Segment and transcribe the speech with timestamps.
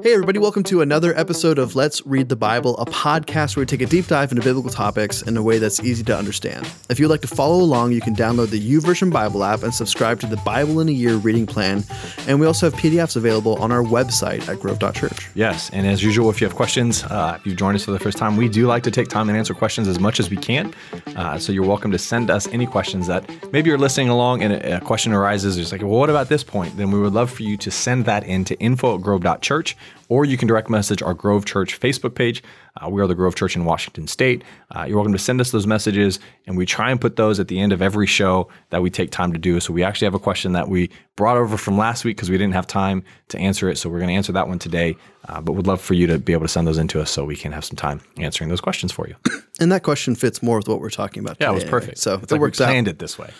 [0.00, 3.66] Hey, everybody, welcome to another episode of Let's Read the Bible, a podcast where we
[3.66, 6.70] take a deep dive into biblical topics in a way that's easy to understand.
[6.88, 10.20] If you'd like to follow along, you can download the YouVersion Bible app and subscribe
[10.20, 11.82] to the Bible in a Year reading plan.
[12.28, 15.30] And we also have PDFs available on our website at grove.church.
[15.34, 17.98] Yes, and as usual, if you have questions, uh, if you've joined us for the
[17.98, 20.36] first time, we do like to take time and answer questions as much as we
[20.36, 20.72] can.
[21.16, 24.52] Uh, so you're welcome to send us any questions that maybe you're listening along and
[24.52, 25.58] a, a question arises.
[25.58, 26.76] It's like, well, what about this point?
[26.76, 29.76] Then we would love for you to send that in to info at grove.church
[30.08, 32.42] or you can direct message our Grove Church Facebook page.
[32.80, 34.42] Uh, we are the Grove Church in Washington State.
[34.74, 37.48] Uh, you're welcome to send us those messages, and we try and put those at
[37.48, 39.58] the end of every show that we take time to do.
[39.60, 42.38] So we actually have a question that we brought over from last week because we
[42.38, 43.76] didn't have time to answer it.
[43.76, 44.96] So we're going to answer that one today.
[45.28, 47.24] Uh, but we'd love for you to be able to send those into us so
[47.24, 49.16] we can have some time answering those questions for you.
[49.60, 51.36] And that question fits more with what we're talking about.
[51.40, 51.98] Yeah, today it was perfect.
[51.98, 52.68] So it's it like works we out.
[52.68, 53.30] planned it this way.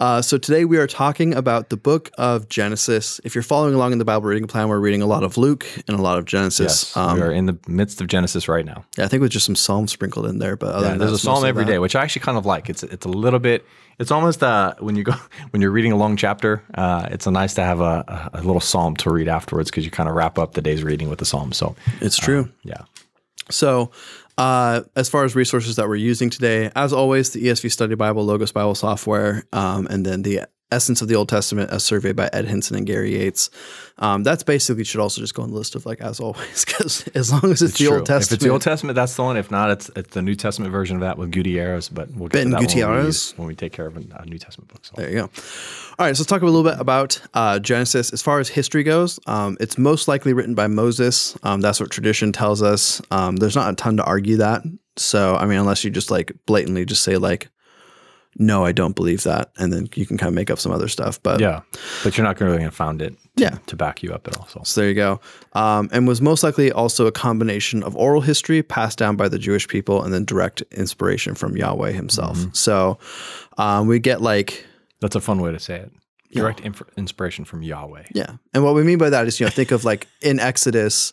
[0.00, 3.20] Uh, so today we are talking about the book of Genesis.
[3.22, 5.64] If you're following along in the Bible reading plan, we're reading a lot of Luke
[5.86, 6.96] and a lot of Genesis.
[6.96, 8.84] Um, Yes, we are in the midst of Genesis right now.
[8.98, 11.18] yeah, I think with just some Psalms sprinkled in there, but other Yeah, there's a
[11.18, 11.70] psalm every that.
[11.70, 12.68] day, which I actually kind of like.
[12.68, 13.64] It's it's a little bit.
[14.00, 15.12] It's almost uh, when you go
[15.50, 16.62] when you're reading a long chapter.
[16.74, 19.84] Uh, it's a nice to have a, a, a little psalm to read afterwards because
[19.84, 21.52] you kind of wrap up the day's reading with the psalm.
[21.52, 22.50] So It's true.
[22.64, 22.82] yeah,
[23.50, 23.92] So,
[24.38, 28.24] uh, as far as resources that we're using today, as always, the ESV Study Bible,
[28.24, 30.42] Logos Bible Software, um, and then the
[30.74, 33.48] Essence of the Old Testament, a survey by Ed Hindson and Gary Yates.
[33.98, 37.06] Um, that's basically should also just go on the list of like as always, because
[37.14, 37.98] as long as it's, the True.
[37.98, 39.36] Old Testament, If it's the Old Testament, that's the one.
[39.36, 41.88] If not, it's it's the New Testament version of that with Gutierrez.
[41.88, 43.34] But we'll get Ben to that when we- Gutierrez?
[43.36, 44.84] when we take care of a, a New Testament book.
[44.84, 44.92] So.
[44.96, 45.22] There you go.
[45.96, 48.12] All right, so let's talk a little bit about uh, Genesis.
[48.12, 51.38] As far as history goes, um, it's most likely written by Moses.
[51.44, 53.00] Um, that's what tradition tells us.
[53.12, 54.62] Um, there's not a ton to argue that.
[54.96, 57.48] So, I mean, unless you just like blatantly just say like,
[58.36, 60.88] no, I don't believe that, and then you can kind of make up some other
[60.88, 61.22] stuff.
[61.22, 61.60] But Yeah,
[62.02, 63.10] but you're not really going to found it.
[63.36, 63.58] To, Yeah.
[63.66, 64.46] to back you up at all.
[64.48, 65.20] So So there you go.
[65.52, 69.38] Um, and was most likely also a combination of oral history passed down by the
[69.38, 72.38] Jewish people and then direct inspiration from Yahweh himself.
[72.38, 72.52] Mm-hmm.
[72.52, 72.98] So
[73.58, 74.64] um, we get like,
[75.00, 75.92] that's a fun way to say it.
[76.32, 78.04] Direct inf- inspiration from Yahweh.
[78.12, 78.36] yeah.
[78.52, 81.12] And what we mean by that is, you know, think of like in Exodus,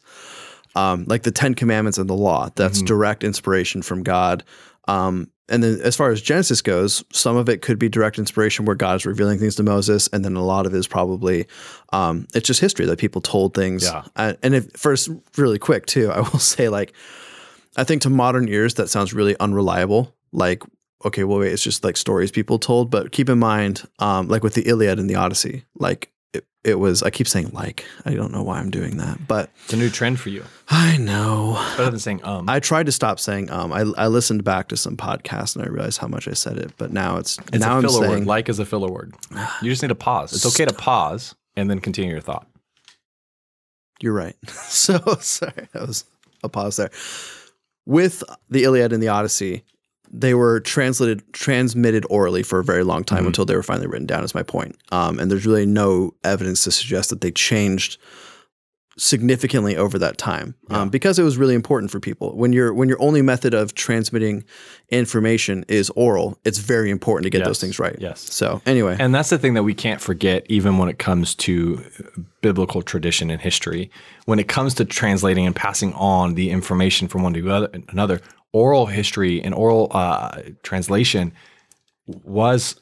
[0.75, 4.43] um, like the Ten Commandments and the law, that's direct inspiration from God.
[4.87, 8.65] Um, and then as far as Genesis goes, some of it could be direct inspiration
[8.65, 10.07] where God is revealing things to Moses.
[10.13, 11.45] And then a lot of it is probably,
[11.91, 13.83] um, it's just history that people told things.
[13.83, 14.03] Yeah.
[14.15, 16.93] Uh, and if first, really quick too, I will say like,
[17.75, 20.15] I think to modern ears that sounds really unreliable.
[20.31, 20.63] Like,
[21.03, 22.89] okay, well, wait, it's just like stories people told.
[22.89, 26.75] But keep in mind, um, like with the Iliad and the Odyssey, like it, it
[26.75, 27.03] was.
[27.03, 27.85] I keep saying like.
[28.05, 30.43] I don't know why I'm doing that, but It's a new trend for you.
[30.69, 31.53] I know.
[31.77, 32.49] Better than saying um.
[32.49, 33.73] I tried to stop saying um.
[33.73, 36.71] I, I listened back to some podcasts and I realized how much I said it.
[36.77, 38.25] But now it's, It's now I'm saying word.
[38.25, 39.13] Like is a filler word.
[39.61, 40.33] You just need to pause.
[40.33, 42.47] It's okay to pause and then continue your thought.
[44.01, 44.35] You're right.
[44.47, 46.05] so sorry, that was
[46.43, 46.91] a pause there.
[47.85, 49.63] With the Iliad and the Odyssey,
[50.13, 54.05] they were translated, transmitted orally for a very long time until they were finally written
[54.05, 54.23] down.
[54.23, 54.77] Is my point.
[54.91, 57.97] Um, and there's really no evidence to suggest that they changed
[59.01, 62.37] significantly over that time um, because it was really important for people.
[62.37, 64.43] When your when your only method of transmitting
[64.89, 67.95] information is oral, it's very important to get those things right.
[67.99, 68.19] Yes.
[68.19, 71.83] So anyway, And that's the thing that we can't forget, even when it comes to
[72.41, 73.89] biblical tradition and history.
[74.25, 78.21] When it comes to translating and passing on the information from one to other, another,
[78.53, 81.33] oral history and oral uh, translation
[82.05, 82.75] was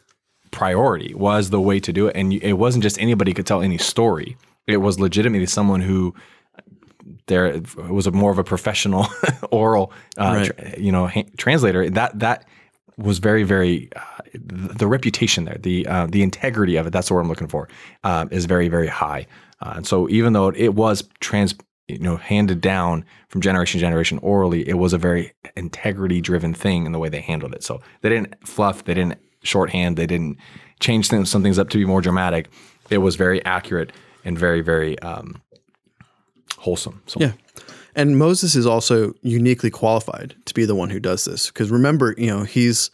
[0.51, 2.15] priority, was the way to do it.
[2.17, 4.35] And it wasn't just anybody could tell any story.
[4.69, 6.13] It was legitimately someone who
[7.27, 9.07] there was a more of a professional
[9.51, 11.89] oral, uh, tra- you know, ha- translator.
[11.89, 12.45] That that
[12.97, 14.01] was very very uh,
[14.33, 16.91] the the reputation there, the uh, the integrity of it.
[16.91, 17.69] That's what I'm looking for.
[18.03, 19.27] Uh, is very very high.
[19.61, 21.55] Uh, and so even though it was trans,
[21.87, 26.53] you know, handed down from generation to generation orally, it was a very integrity driven
[26.53, 27.63] thing in the way they handled it.
[27.63, 30.37] So they didn't fluff, they didn't shorthand, they didn't
[30.79, 32.49] change things, some things up to be more dramatic.
[32.89, 33.91] It was very accurate
[34.25, 35.41] and very very um,
[36.57, 37.01] wholesome.
[37.07, 37.33] So Yeah.
[37.95, 41.47] And Moses is also uniquely qualified to be the one who does this.
[41.47, 42.91] Because remember, you know, he's,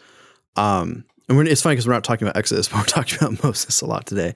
[0.56, 3.44] um, and we're, it's funny because we're not talking about Exodus, but we're talking about
[3.44, 4.34] Moses a lot today.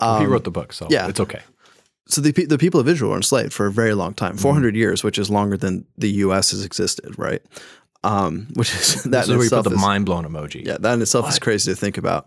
[0.00, 1.08] he wrote the book, so Um, yeah.
[1.08, 1.40] it's okay.
[2.06, 4.42] So the, the people of Israel were enslaved for a very long time, Mm-hmm.
[4.42, 6.50] 400 years, which is longer than the U.S.
[6.50, 7.40] has existed, right?
[8.04, 10.24] Um, which is that This is in where you put itself the is, mind blown
[10.26, 10.64] emoji.
[10.66, 12.26] yeah, that in itself is crazy to think about.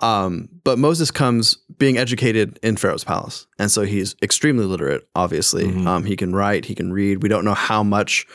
[0.00, 5.08] Um, but Moses comes being educated in Pharaoh's palace, and so he's extremely literate.
[5.14, 5.86] Obviously, Mm-hmm.
[5.86, 7.22] um, he can write, he can read.
[7.22, 8.26] We don't know how much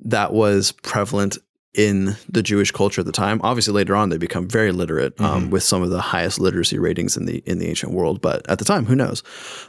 [0.00, 1.36] that was prevalent
[1.74, 3.40] in the Jewish culture at the time.
[3.44, 7.16] Obviously, later on they become very literate um, with some of the highest literacy ratings
[7.16, 8.20] in the in the ancient world.
[8.22, 9.22] But at the time, who knows?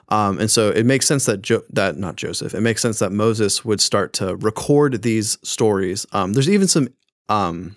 [0.07, 2.55] Um, and so it makes sense that jo- that not Joseph.
[2.55, 6.05] It makes sense that Moses would start to record these stories.
[6.13, 6.87] Um, there's even some.
[7.27, 7.75] Um,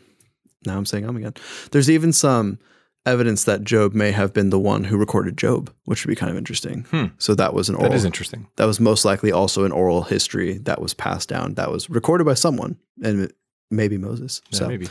[0.65, 1.35] now I'm saying I'm again.
[1.73, 2.59] There's even some
[3.05, 6.31] evidence that Job may have been the one who recorded Job, which would be kind
[6.31, 6.87] of interesting.
[7.19, 7.91] So that was an oral.
[7.91, 8.47] That is interesting.
[8.57, 11.55] that was most likely also an oral history that was passed down.
[11.55, 13.33] That was recorded by someone, and
[13.71, 14.41] maybe Moses.
[14.51, 14.87] Yeah, so maybe.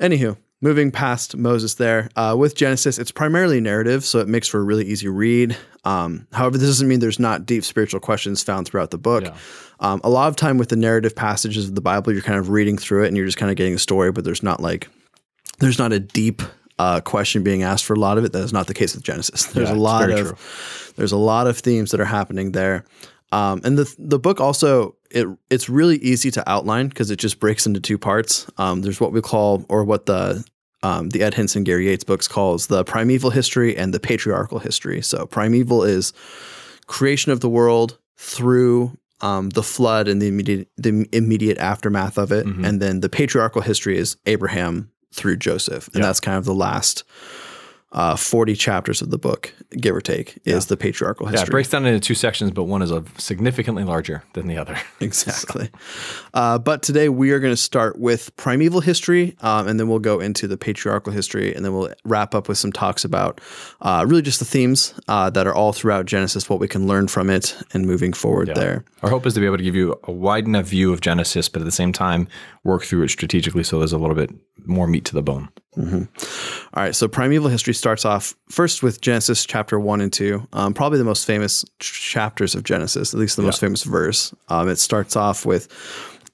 [0.00, 4.60] Anywho, moving past Moses there, uh, with Genesis, it's primarily narrative, so it makes for
[4.60, 5.56] a really easy read.
[5.84, 9.24] Um, however, this doesn't mean there's not deep spiritual questions found throughout the book.
[9.24, 9.36] Yeah.
[9.80, 12.50] Um, a lot of time with the narrative passages of the Bible, you're kind of
[12.50, 14.88] reading through it and you're just kind of getting a story, but there's not like
[15.58, 16.40] there's not a deep
[16.78, 18.32] uh, question being asked for a lot of it.
[18.32, 19.46] That is not the case with Genesis.
[19.46, 20.36] There's Yeah, a lot of true.
[20.96, 22.84] there's a lot of themes that are happening there.
[23.32, 27.40] Um, and the the book also it it's really easy to outline because it just
[27.40, 28.46] breaks into two parts.
[28.58, 30.44] Um, there's what we call or what the
[30.82, 35.00] um, the Ed Hindson Gary Yates books calls the primeval history and the patriarchal history.
[35.00, 36.12] So primeval is
[36.86, 42.32] creation of the world through um, the flood and the immediate the immediate aftermath of
[42.32, 42.66] it, Mhm.
[42.66, 46.02] and then the patriarchal history is Abraham through Joseph, and Yeah.
[46.06, 47.04] that's kind of the last
[47.92, 51.48] uh, forty chapters of the book, give or take, is the patriarchal Yeah, history.
[51.48, 54.76] it breaks down into two sections, but one is a significantly larger than the other.
[55.00, 55.68] Exactly.
[56.32, 59.98] Uh, but today we are going to start with primeval history, um, and then we'll
[59.98, 63.40] go into the patriarchal history, and then we'll wrap up with some talks about
[63.82, 67.08] uh, really just the themes uh, that are all throughout Genesis, what we can learn
[67.08, 68.54] from it, and moving forward Yeah.
[68.54, 68.84] there.
[69.02, 71.48] Our hope is to be able to give you a wide enough view of Genesis,
[71.48, 72.28] but at the same time
[72.64, 74.30] work through it strategically so there's a little bit
[74.64, 75.48] more meat to the bone.
[76.74, 80.74] All right, so primeval history starts off first with Genesis chapter one and two, um,
[80.74, 84.34] probably the most famous ch- chapters of Genesis, at least the most famous verse.
[84.48, 85.68] Um, it starts off with,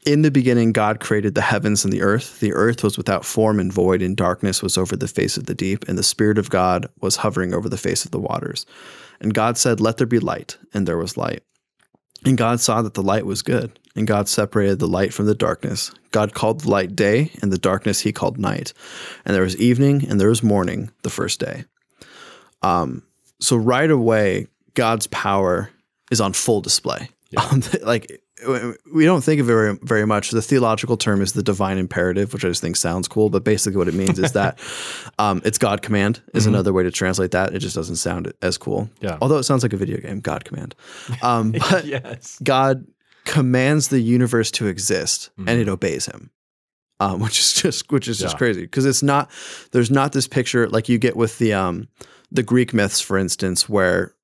[0.06, 2.40] "In the beginning, God created the heavens and the earth.
[2.40, 5.54] The earth was without form and void, and darkness was over the face of the
[5.54, 8.66] deep, and the Spirit of God was hovering over the face of the waters.
[9.20, 11.42] And God said, Let there be light, and there was light."
[12.24, 15.34] And God saw that the light was good, and God separated the light from the
[15.34, 15.92] darkness.
[16.12, 18.72] God called the light day, and the darkness he called night.
[19.24, 21.64] And there was evening, and there was morning the first day.
[22.62, 23.02] Um,
[23.40, 25.70] so right away, God's power
[26.10, 27.08] is on full display.
[27.36, 28.22] Um, like
[28.92, 30.30] we don't think of it very, very much.
[30.30, 33.30] The theological term is the divine imperative, which I just think sounds cool.
[33.30, 34.58] But basically, what it means is that
[35.18, 37.54] um, it's God command is another way to translate that.
[37.54, 38.88] It just doesn't sound as cool.
[39.00, 39.18] Yeah.
[39.20, 40.74] Although it sounds like a video game, God command.
[41.20, 42.38] Um, but yes.
[42.44, 42.86] God
[43.28, 46.30] commands the universe to exist and it obeys him.
[46.98, 48.62] Um, which is just which is just crazy.
[48.62, 49.30] Because it's not
[49.70, 51.88] there's not this picture like you get with the um
[52.32, 54.14] the Greek myths for instance where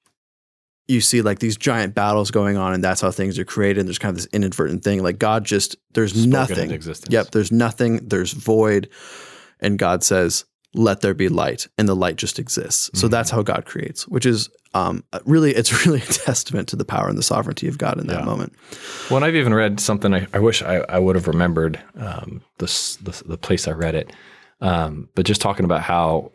[0.89, 3.89] you see like these giant battles going on and that's how things are created and
[3.89, 5.03] there's kind of this inadvertent thing.
[5.03, 6.71] Like God just there's Spoken nothing.
[7.12, 8.89] Yep there's nothing there's void.
[9.61, 13.37] And God says let there be light and the light just exists so that's Mm-hmm.
[13.38, 17.17] how God creates which is um really it's really a testament to the power and
[17.17, 18.25] the sovereignty of God in that Yeah.
[18.25, 18.53] moment
[19.11, 20.12] Well, I've even read something.
[20.15, 24.12] I, I wish I, I would have remembered um, this, the place I read it,
[24.61, 26.32] um, but just talking about how,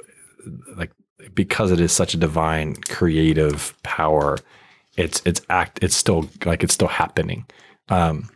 [0.78, 0.92] like,
[1.34, 4.38] because it is such a divine creative power,
[4.98, 7.46] it's it's act it's still like it's still happening.
[7.90, 8.30] Um,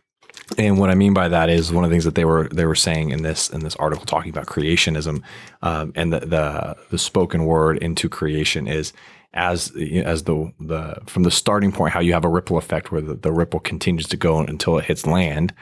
[0.57, 2.65] and what I mean by that is one of the things that they were they
[2.65, 5.21] were saying in this in this article talking about creationism
[5.61, 8.93] um, and the, the the spoken word into creation is
[9.33, 9.71] as
[10.05, 13.15] as the the from the starting point how you have a ripple effect where the,
[13.15, 15.53] the ripple continues to go until it hits land.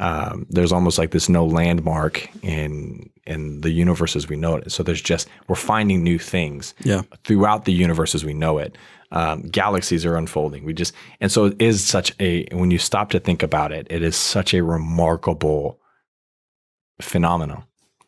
[0.00, 4.70] Um, there's almost like this no landmark in in the universe as we know it.
[4.72, 8.76] So there's just we're finding new things yeah throughout the universe as we know it.
[9.14, 10.64] Um, galaxies are unfolding.
[10.64, 13.86] We just and so it is such a when you stop to think about it,
[13.88, 15.78] it is such a remarkable
[17.00, 17.64] phenomenon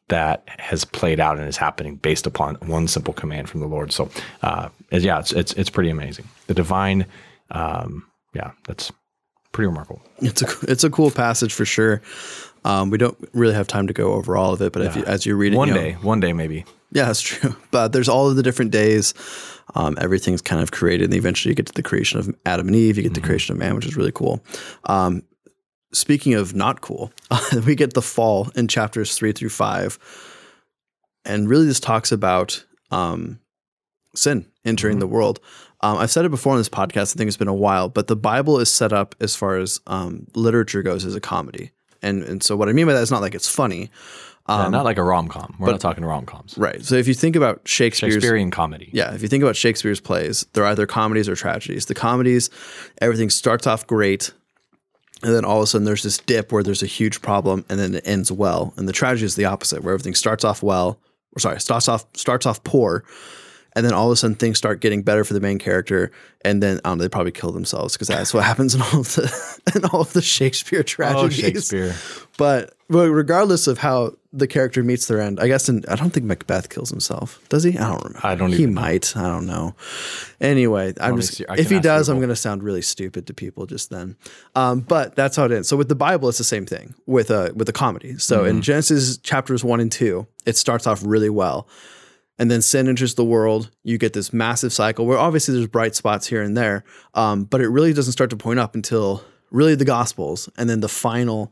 [0.08, 3.92] that has played out and is happening based upon one simple command from the Lord.
[3.92, 4.08] So
[4.42, 6.28] uh, yeah, it's it's it's pretty amazing.
[6.48, 7.06] The divine,
[7.50, 8.92] um, yeah, that's
[9.52, 10.02] pretty remarkable.
[10.18, 12.02] It's a it's a cool passage for sure.
[12.64, 15.04] Um, we don't really have time to go over all of it, but if you,
[15.04, 16.64] as you read it, One you know- day, one day maybe.
[16.90, 17.54] yeah, that's true.
[17.70, 19.14] But there's all of the different days.
[19.76, 22.74] Um, everything's kind of created, and eventually you get to the creation of Adam and
[22.74, 22.96] Eve.
[22.96, 24.42] You get the creation of man, which is really cool.
[24.84, 25.22] Um,
[25.92, 27.12] speaking of not cool,
[27.66, 29.98] we get the fall in chapters three through five,
[31.26, 33.38] and really this talks about um,
[34.14, 35.40] sin entering the world.
[35.82, 37.14] Um, I've said it before on this podcast.
[37.14, 39.80] I think it's been a while, but the Bible is set up as far as
[39.86, 43.10] um, literature goes as a comedy, and and so what I mean by that is
[43.10, 43.90] not like it's funny,
[44.48, 45.56] Yeah, um, not like a rom com.
[45.58, 46.56] We're not talking rom coms.
[46.56, 46.84] right?
[46.84, 48.90] So if you think about Shakespeare's Shakespearean comedy.
[48.92, 51.86] yeah, if you think about Shakespeare's plays, they're either comedies or tragedies.
[51.86, 52.48] The comedies,
[53.00, 54.32] everything starts off great,
[55.22, 57.78] And then all of a sudden there's this dip where there's a huge problem and
[57.78, 58.72] then it ends well.
[58.76, 60.98] And the tragedy is the opposite, where everything starts off well,
[61.34, 63.02] or sorry, starts off starts off poor,
[63.76, 66.10] and then all of a sudden things start getting better for the main character,
[66.44, 69.00] and then I don't know, they probably kill themselves because that's what happens in all
[69.00, 71.38] of the in all of the Shakespeare Oh, tragedies.
[71.38, 71.94] Shakespeare.
[72.38, 76.10] But, but regardless of how the character meets their end, I guess in, I don't
[76.10, 77.40] think Macbeth kills himself.
[77.48, 77.78] Does he?
[77.78, 78.20] I don't remember.
[78.26, 78.80] I don't He even know.
[78.82, 79.16] might.
[79.16, 79.74] I don't know.
[80.40, 81.40] Anyway, I'm just.
[81.56, 84.16] If he does, I'm going to sound really stupid to people just then.
[84.54, 85.68] Um, but that's how it ends.
[85.68, 88.18] So with the Bible, it's the same thing with a with a comedy.
[88.18, 88.48] So Mm-hmm.
[88.56, 91.66] in Genesis chapters one and two, it starts off really well.
[92.38, 93.70] And then sin enters the world.
[93.82, 97.60] You get this massive cycle where obviously there's bright spots here and there, um, but
[97.62, 101.50] it really doesn't start to point up until really the Gospels, and then the final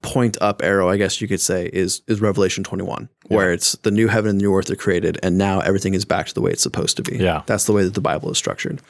[0.00, 3.90] point up arrow, I guess you could say, is is Revelation 21, where it's the
[3.90, 6.40] new heaven and the new earth are created, and now everything is back to the
[6.40, 7.16] way it's supposed to be.
[7.18, 7.42] Yeah.
[7.46, 8.80] that's the way that the Bible is structured.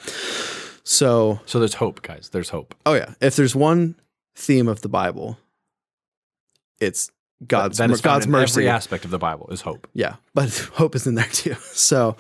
[0.84, 2.28] So, So there's hope, guys.
[2.30, 2.74] There's hope.
[2.86, 3.96] oh yeah, if there's one
[4.36, 5.38] theme of the Bible,
[6.80, 7.10] it's
[7.46, 8.62] God's that is God's mercy.
[8.62, 9.86] Every aspect of the Bible is hope.
[9.94, 11.56] Yeah, but hope is in there too.
[11.78, 12.16] So,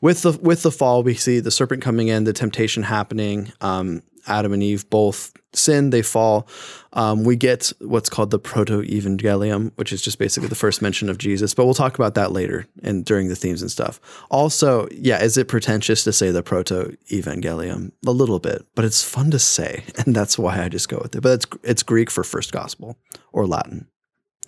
[0.00, 3.52] with the with the fall, we see the serpent coming in, the temptation happening.
[3.60, 6.46] Um, Adam and Eve both sin; they fall.
[6.92, 11.16] Um, we get what's called the proto-evangelium, which is just basically the first mention of
[11.16, 11.54] Jesus.
[11.54, 14.00] But we'll talk about that later and during the themes and stuff.
[14.30, 17.92] Also, yeah, is it pretentious to say the proto-evangelium?
[18.06, 21.16] A little bit, but it's fun to say, and that's why I just go with
[21.16, 21.22] it.
[21.22, 22.98] But it's it's Greek for first gospel
[23.32, 23.86] or Latin.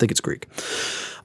[0.01, 0.47] Think it's Greek.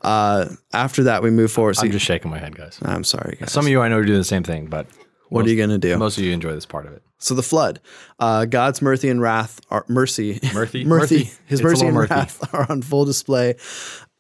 [0.02, 1.78] Uh, after that, we move forward.
[1.78, 2.78] I'm See- just shaking my head, guys.
[2.83, 3.50] I'm sorry, guys.
[3.50, 4.87] Some of you I know are doing the same thing, but
[5.30, 5.97] what are you gonna do?
[5.97, 7.02] most of you enjoy this part of it.
[7.18, 7.80] So the flood,
[8.18, 10.85] uh, God's mercy and wrath are mercy, Mirthy?
[10.87, 13.54] mercy, His It's mercy and wrath are on full display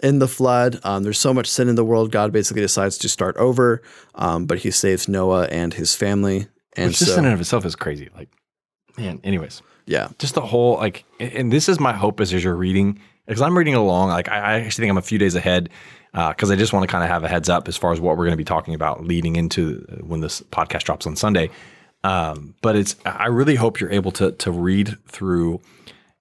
[0.02, 0.80] in the flood.
[0.84, 2.10] Um, there's so much sin in the world.
[2.10, 3.82] God basically decides to start over,
[4.14, 6.46] um, but He saves Noah and his family.
[6.78, 8.08] And Which just in and of itself is crazy.
[8.16, 8.30] Like,
[8.96, 9.20] man.
[9.22, 13.42] Anyways, yeah, just the whole like, and this is my hope as you're reading because
[13.42, 14.08] I'm reading along.
[14.08, 15.70] Like, I, actually think I'm a few days ahead
[16.12, 18.16] because I just want to kind of have a heads up as far as what
[18.16, 21.50] we're going to be talking about leading into when this podcast drops on Sunday.
[22.04, 25.60] Um, but it's I really hope you're able to to read through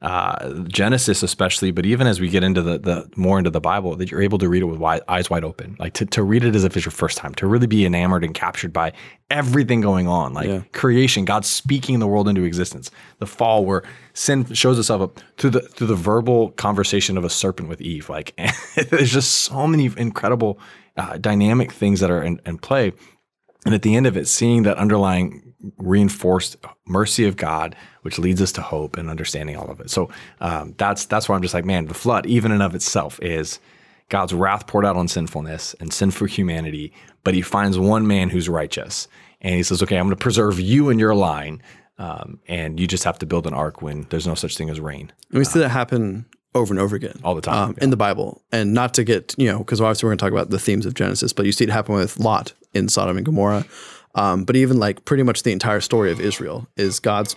[0.05, 3.95] uh, Genesis, especially, but even as we get into the the more into the Bible,
[3.95, 6.43] that you're able to read it with wide, eyes wide open, like to to read
[6.43, 8.93] it as if it's your first time, to really be enamored and captured by
[9.31, 10.61] everything going on, like Yeah.
[10.73, 13.81] creation, God speaking the world into existence, the fall where
[14.13, 18.07] sin shows itself up through the through the verbal conversation of a serpent with Eve.
[18.07, 18.39] Like
[18.91, 20.59] there's just so many incredible
[20.97, 22.93] uh, dynamic things that are in, in play.
[23.65, 25.44] And at the end of it, seeing that underlying
[25.77, 29.89] reinforced mercy of God, which leads us to hope and understanding all of it.
[29.89, 30.09] So
[30.41, 33.59] um, that's that's why I'm just like, man, the flood, even in of itself, is
[34.09, 36.93] God's wrath poured out on sinfulness and sinful humanity.
[37.23, 39.07] But He finds one man who's righteous,
[39.41, 41.61] and He says, "Okay, I'm going to preserve you and your line,
[41.97, 44.79] um, and you just have to build an ark when there's no such thing as
[44.79, 47.89] rain." and we see that happen over and over again All the time, um, in
[47.89, 48.41] the Bible.
[48.51, 50.85] And not to get you know, because obviously we're going to talk about the themes
[50.85, 53.65] of Genesis, but you see it happen with Lot in Sodom and Gomorrah.
[54.15, 57.35] Um, but even like pretty much the entire story of Israel is God's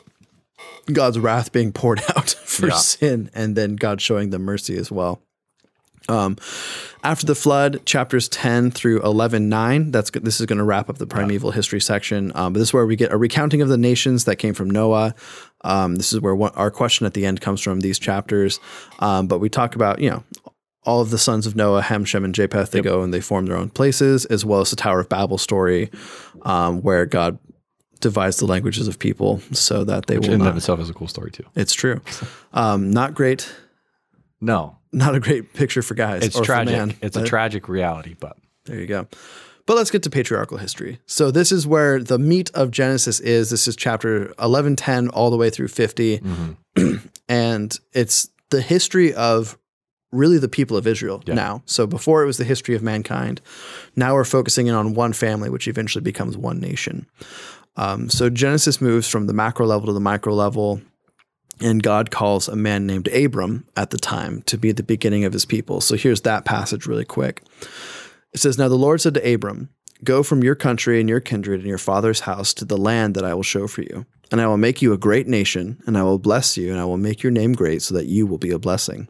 [0.93, 2.77] God's wrath being poured out for Yeah.
[2.77, 5.21] sin, and then God showing them mercy as well.
[6.09, 6.37] Um,
[7.05, 9.91] after the flood, chapters ten through eleven nine.
[9.91, 12.33] That's go- this is going to wrap up the primeval history section.
[12.35, 14.71] Um, but this is where we get a recounting of the nations that came from
[14.71, 15.15] Noah.
[15.65, 18.59] Um, this is where one, our question at the end comes from these chapters.
[19.01, 20.25] Um, but we talk about you know
[20.85, 22.71] all of the sons of Noah, Ham, Shem, and Japheth.
[22.71, 25.39] They go and they form their own places, as well as the Tower of Babel
[25.39, 25.91] story,
[26.43, 27.39] um, where God
[28.01, 30.49] devised the languages of people so that they Which will in not.
[30.51, 31.45] of itself is a cool story too.
[31.57, 32.01] It's true.
[32.53, 33.53] Um, not great.
[34.41, 36.25] No, Not a great picture for guys.
[36.25, 36.77] it's tragic.
[36.77, 39.09] man, it's a tragic reality, but There you go.
[39.67, 40.99] But let's get to patriarchal history.
[41.07, 43.51] So this is where the meat of Genesis is.
[43.51, 46.23] This is chapter 11, 10, all the way through 50.
[47.29, 49.59] and it's the history of
[50.13, 51.63] really the people of Israel now.
[51.67, 53.41] So before it was the history of mankind.
[53.97, 57.07] Now we're focusing in on one family, which eventually becomes one nation.
[57.77, 60.81] Um, so Genesis moves from the macro level to the micro level.
[61.61, 65.33] And God calls a man named Abram at the time to be the beginning of
[65.33, 65.81] his people.
[65.81, 67.43] So here's that passage really quick.
[68.33, 69.69] It says, Now the Lord said to Abram,
[70.05, 73.25] Go from your country and your kindred and your father's house to the land that
[73.25, 74.07] I will show for you.
[74.31, 76.85] And I will make you a great nation, and I will bless you, and I
[76.85, 79.09] will make your name great so that you will be a blessing.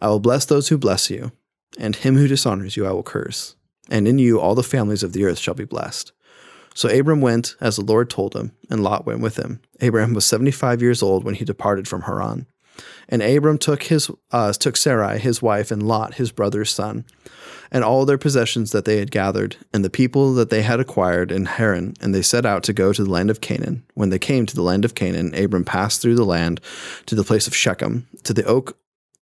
[0.00, 1.32] I will bless those who bless you,
[1.78, 3.56] and him who dishonors you I will curse.
[3.90, 6.12] And in you all the families of the earth shall be blessed.
[6.74, 9.60] So Abram went as the Lord told him, and Lot went with him.
[9.80, 12.46] Abraham was 75 years old when he departed from Haran.
[13.08, 17.04] And Abram took his uh, took Sarai his wife and Lot his brother's son,
[17.70, 21.30] and all their possessions that they had gathered, and the people that they had acquired
[21.30, 23.84] in Haran, and they set out to go to the land of Canaan.
[23.94, 26.60] When they came to the land of Canaan, Abram passed through the land
[27.06, 28.76] to the place of Shechem, to the oak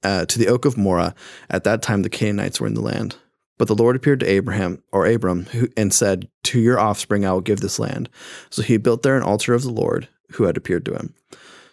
[0.03, 1.13] uh, to the oak of Moreh.
[1.49, 3.15] At that time, the Canaanites were in the land.
[3.61, 5.45] But the Lord appeared to Abraham or Abram
[5.77, 8.09] and said, To your offspring I will give this land.
[8.49, 11.13] So he built there an altar of the Lord who had appeared to him.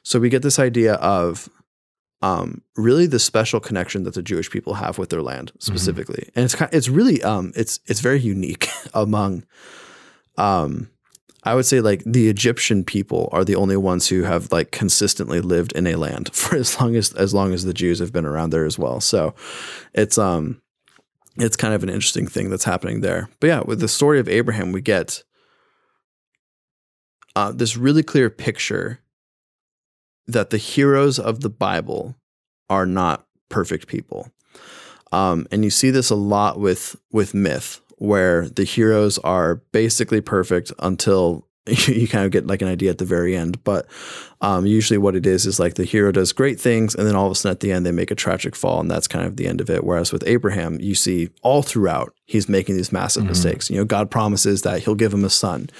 [0.02, 1.48] So we get this idea of
[2.20, 6.38] um, really the special connection that the Jewish people have with their land specifically, mm-hmm.
[6.38, 9.44] and it's kind, it's really um, it's it's very unique among.
[10.36, 10.90] Um,
[11.44, 15.40] I would say like the Egyptian people are the only ones who have like consistently
[15.40, 18.26] lived in a land for as long as as long as the Jews have been
[18.26, 19.00] around there as well.
[19.00, 19.34] So
[19.94, 20.60] it's um
[21.36, 23.28] it's kind of an interesting thing that's happening there.
[23.38, 25.22] But yeah, with the story of Abraham, we get
[27.36, 28.98] uh, this really clear picture
[30.28, 32.14] that the heroes of the Bible
[32.70, 34.30] are not perfect people.
[35.10, 40.20] Um, and you see this a lot with with myth, where the heroes are basically
[40.20, 41.48] perfect until
[41.86, 43.62] you kind of get like an idea at the very end.
[43.64, 43.86] But
[44.40, 47.26] um, usually, what it is is like the hero does great things, and then all
[47.26, 49.36] of a sudden at the end they make a tragic fall, and that's kind of
[49.36, 49.84] the end of it.
[49.84, 53.30] Whereas with Abraham, you see all throughout he's making these massive mm-hmm.
[53.30, 53.70] mistakes.
[53.70, 55.70] You know, God promises that He'll give him a son,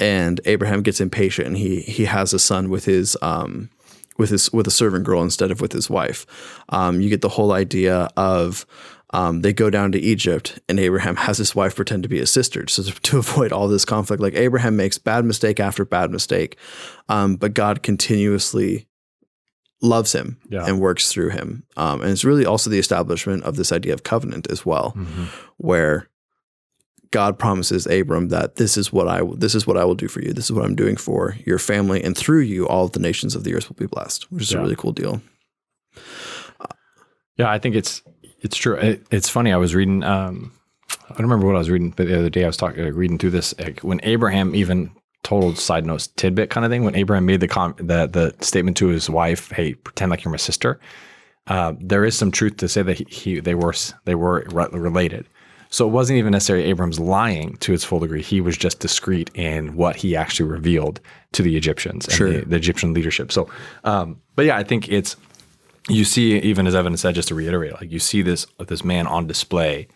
[0.00, 3.70] and Abraham gets impatient, and he he has a son with his um,
[4.18, 6.26] with his with a servant girl instead of with his wife.
[6.68, 8.66] Um, you get the whole idea of
[9.14, 12.30] um, they go down to Egypt, and Abraham has his wife pretend to be his
[12.30, 14.22] sister, so to avoid all this conflict.
[14.22, 16.56] Like Abraham makes bad mistake after bad mistake,
[17.08, 18.88] um, but God continuously
[19.82, 20.64] loves him yeah.
[20.66, 21.64] and works through him.
[21.76, 25.24] Um, and it's really also the establishment of this idea of covenant as well, mm-hmm.
[25.58, 26.08] where
[27.14, 30.20] God promises Abram that this is what I this is what I will do for
[30.20, 30.32] you.
[30.32, 33.44] This is what I'm doing for your family, and through you, all the nations of
[33.44, 34.58] the earth will be blessed, which is yeah.
[34.58, 35.22] a really cool deal.
[37.36, 38.02] Yeah, I think it's
[38.40, 38.74] it's true.
[38.74, 39.52] It, it's funny.
[39.52, 40.02] I was reading.
[40.02, 40.52] Um,
[40.90, 42.90] I don't remember what I was reading, but the other day I was talking, uh,
[42.90, 43.54] reading through this.
[43.60, 44.90] Like, when Abraham even
[45.22, 46.82] total side notes tidbit kind of thing.
[46.82, 50.32] When Abraham made the com- the the statement to his wife, "Hey, pretend like you're
[50.32, 50.80] my sister,"
[51.46, 53.72] uh, there is some truth to say that he, he they were
[54.04, 55.28] they were re- related.
[55.74, 58.22] So it wasn't even necessarily Abram's lying to its full degree.
[58.22, 61.00] He was just discreet in what he actually revealed
[61.32, 62.30] to the Egyptians and sure.
[62.32, 63.32] the, the, Egyptian leadership.
[63.32, 63.48] So,
[63.82, 65.16] um, but yeah, I think it's
[65.88, 69.08] you see, even as Evan said, just to reiterate, like you see this this man
[69.08, 69.88] on display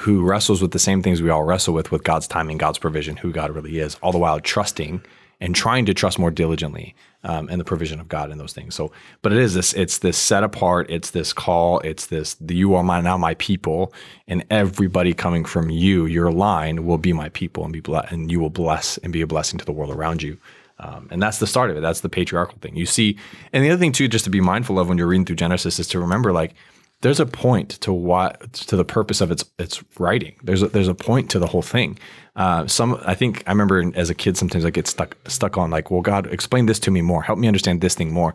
[0.00, 3.16] who wrestles with the same things we all wrestle with, with God's timing, God's provision,
[3.16, 5.02] who God really is, all the while trusting
[5.40, 8.74] and trying to trust more diligently um, in the provision of God and those things.
[8.74, 12.54] So, but it is this, it's this set apart, it's this call, it's this, the,
[12.54, 13.92] you are my, now my people
[14.28, 18.30] and everybody coming from you, your line will be my people and be blessed and
[18.30, 20.38] you will bless and be a blessing to the world around you.
[20.78, 21.80] Um, and that's the start of it.
[21.80, 22.76] That's the patriarchal thing.
[22.76, 23.16] You see,
[23.52, 25.78] and the other thing too, just to be mindful of when you're reading through Genesis
[25.78, 26.54] is to remember like
[27.00, 30.36] there's a point to what to the purpose of its its writing.
[30.42, 31.98] There's a, there's a point to the whole thing.
[32.36, 35.70] Uh, some I think I remember as a kid sometimes I get stuck stuck on
[35.70, 37.22] like, well, God, explain this to me more.
[37.22, 38.34] Help me understand this thing more.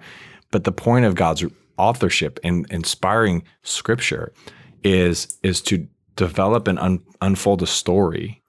[0.51, 1.43] But the point of God's
[1.77, 4.33] authorship and inspiring Scripture
[4.83, 8.43] is is to develop and un, unfold a story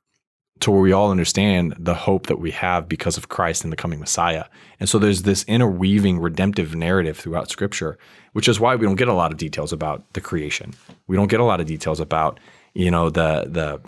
[0.61, 3.77] to where we all understand the hope that we have because of Christ and the
[3.77, 4.45] coming Messiah.
[4.79, 7.99] And so there's this interweaving redemptive narrative throughout Scripture,
[8.33, 10.75] which is why we don't get a lot of details about the creation.
[11.07, 12.41] We don't get a lot of details about
[12.75, 13.81] you know the the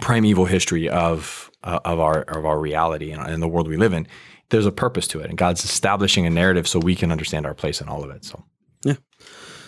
[0.00, 3.92] primeval history of uh, of our of our reality and, and the world we live
[3.92, 4.06] in.
[4.50, 7.54] There's a purpose to it, and God's establishing a narrative so we can understand our
[7.54, 8.24] place in all of it.
[8.24, 8.44] So
[8.84, 8.96] yeah.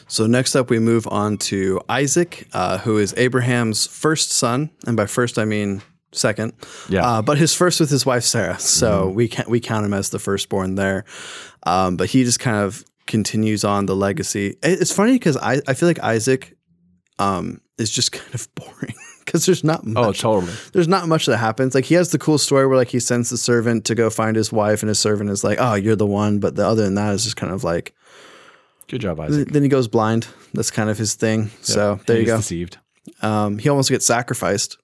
[0.08, 4.96] So next up, we move on to Isaac, uh, who is Abraham's first son, and
[4.96, 6.52] by first I mean second.
[6.88, 7.06] Yeah.
[7.06, 8.58] Uh, but his first with his wife Sarah.
[8.58, 9.14] So mm-hmm.
[9.14, 11.04] we can we count him as the firstborn there.
[11.64, 14.56] Um, but he just kind of continues on the legacy.
[14.62, 16.56] It's funny because I, I feel like Isaac
[17.18, 20.24] um, is just kind of boring because there's not oh, much.
[20.24, 20.52] Oh, totally.
[20.72, 21.74] There's not much that happens.
[21.74, 24.36] Like he has the cool story where like he sends the servant to go find
[24.36, 26.94] his wife, and his servant is like, "Oh, you're the one." But the other than
[26.96, 27.94] that is just kind of like,
[28.88, 30.28] "Good job, Isaac." Then he goes blind.
[30.54, 31.50] That's kind of his thing.
[31.60, 32.36] So there you go.
[32.36, 32.78] Deceived.
[33.20, 34.78] Um, he almost gets sacrificed,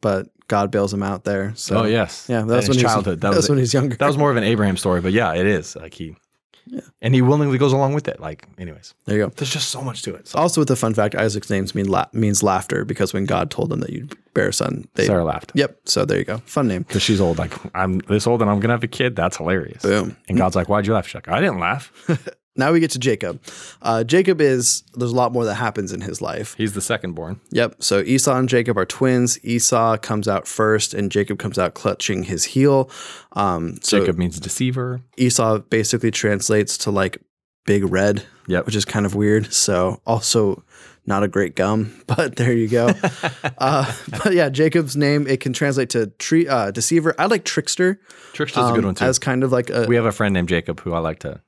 [0.00, 1.52] but God bails him out there.
[1.56, 3.20] So oh yes, yeah, that was when childhood.
[3.20, 3.96] That, that was, when he's younger.
[3.96, 6.16] That was more of an Abraham story, but yeah, it is like he.
[6.66, 6.80] Yeah.
[7.02, 8.20] And he willingly goes along with it.
[8.20, 9.28] Like, anyways, there you go.
[9.30, 10.28] There's just so much to it.
[10.28, 10.38] So.
[10.38, 13.70] Also, with the fun fact, Isaac's name mean la- means laughter because when God told
[13.70, 15.52] them that you'd bear a son, they Sarah laughed.
[15.54, 15.80] Yep.
[15.84, 16.38] So there you go.
[16.46, 16.82] Fun name.
[16.82, 17.38] Because she's old.
[17.38, 19.16] Like I'm this old and I'm gonna have a kid.
[19.16, 19.82] That's hilarious.
[19.82, 20.16] Boom.
[20.28, 21.92] And God's like, "Why'd you laugh?" She's like, "I didn't laugh."
[22.56, 23.42] Now we get to Jacob.
[23.82, 26.54] Uh, Jacob is, there's a lot more that happens in his life.
[26.56, 27.40] He's the second born.
[27.50, 27.82] Yep.
[27.82, 29.44] So Esau and Jacob are twins.
[29.44, 32.88] Esau comes out first, and Jacob comes out clutching his heel.
[33.32, 35.00] Um, so Jacob means deceiver.
[35.16, 37.18] Esau basically translates to like
[37.66, 38.66] big red, Yep.
[38.66, 39.52] which is kind of weird.
[39.52, 40.62] So also
[41.06, 42.88] not a great gum, but there you go.
[43.58, 47.14] uh, but yeah, Jacob's name it can translate to tree uh, deceiver.
[47.18, 48.00] I like trickster
[48.32, 49.04] Trickster's a good um, one too.
[49.06, 51.40] as kind of like a we have a friend named Jacob who I like to.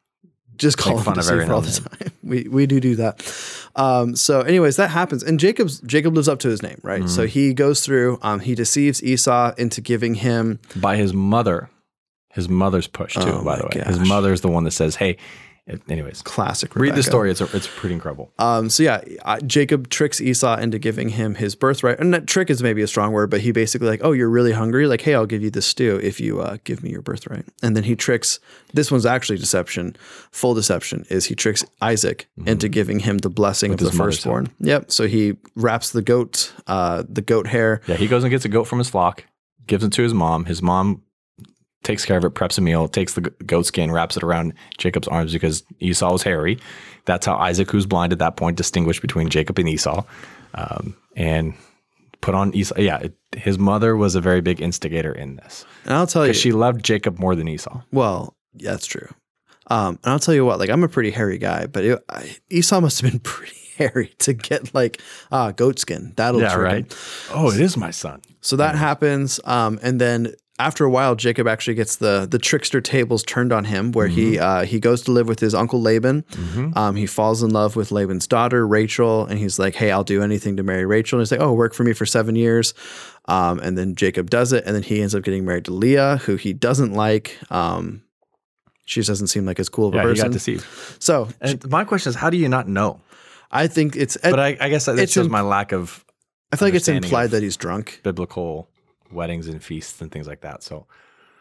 [0.56, 2.12] Just call fun of every deceiver all the time.
[2.26, 3.22] We we do do that.
[3.76, 7.00] Um, so, anyways, that happens, and Jacob's Jacob lives up to his name, right?
[7.02, 7.08] Mm-hmm.
[7.08, 8.18] So he goes through.
[8.20, 10.58] Um, he deceives Esau into giving him.
[10.74, 11.70] by his mother.
[12.32, 13.82] His mother's push too, Oh by the way.
[13.86, 15.18] His mother's the one that says, "Hey."
[15.66, 16.74] It, anyways, Classic.
[16.76, 17.28] read the story.
[17.28, 18.30] It's a, it's pretty incredible.
[18.38, 21.98] Um, so yeah, uh, Jacob tricks Esau into giving him his birthright.
[21.98, 24.52] And that trick is maybe a strong word, but he basically like, oh, you're really
[24.52, 24.86] hungry.
[24.86, 27.46] Like, hey, I'll give you this stew if you uh, give me your birthright.
[27.64, 28.38] And then he tricks.
[28.74, 29.96] This one's actually deception.
[30.30, 34.48] Full deception is he tricks Isaac into giving him the blessing of the firstborn.
[34.60, 34.92] Yep.
[34.92, 37.80] So he wraps the goat, uh, the goat hair.
[37.88, 39.24] Yeah, he goes and gets a goat from his flock,
[39.66, 40.44] gives it to his mom.
[40.44, 41.02] His mom
[41.86, 45.08] takes care of it, preps a meal, takes the goat skin, wraps it around Jacob's
[45.08, 46.58] arms because Esau was hairy.
[47.04, 50.04] That's how Isaac, who's blind at that point, distinguished between Jacob and Esau,
[50.54, 51.54] um, and
[52.20, 52.78] put on Esau.
[52.78, 56.32] Yeah, it, his mother was a very big instigator in this And I'll tell you,
[56.32, 57.80] she loved Jacob more than Esau.
[57.92, 59.08] well, yeah, that's true.
[59.68, 62.36] Um, and I'll tell you what, like I'm a pretty hairy guy, but it, I,
[62.50, 66.12] Esau must have been pretty hairy to get like ah goat skin.
[66.16, 66.82] That'll Yeah, trick him.
[66.82, 66.96] right.
[67.32, 68.22] Oh, it is my son.
[68.40, 72.80] So that happens, um, and then after a while, Jacob actually gets the the trickster
[72.80, 76.24] tables turned on him, where he uh, he goes to live with his uncle Laban.
[76.76, 80.22] Um, he falls in love with Laban's daughter Rachel, and he's like, "Hey, I'll do
[80.22, 82.72] anything to marry Rachel." And he's like, "Oh, work for me for seven years."
[83.26, 86.18] Um, and then Jacob does it, and then he ends up getting married to Leah,
[86.24, 87.36] who he doesn't like.
[87.50, 88.02] Um,
[88.86, 90.26] she just doesn't seem like as cool of a Yeah, he person.
[90.28, 90.64] got deceived.
[91.02, 93.00] so And my question is, how do you not know?
[93.50, 94.16] I think it's.
[94.22, 96.04] But I, I guess that It's shows imp- my lack of
[96.52, 98.00] I feel like it's implied that he's drunk.
[98.02, 98.68] biblical
[99.12, 100.62] weddings and feasts and things like that.
[100.62, 100.86] So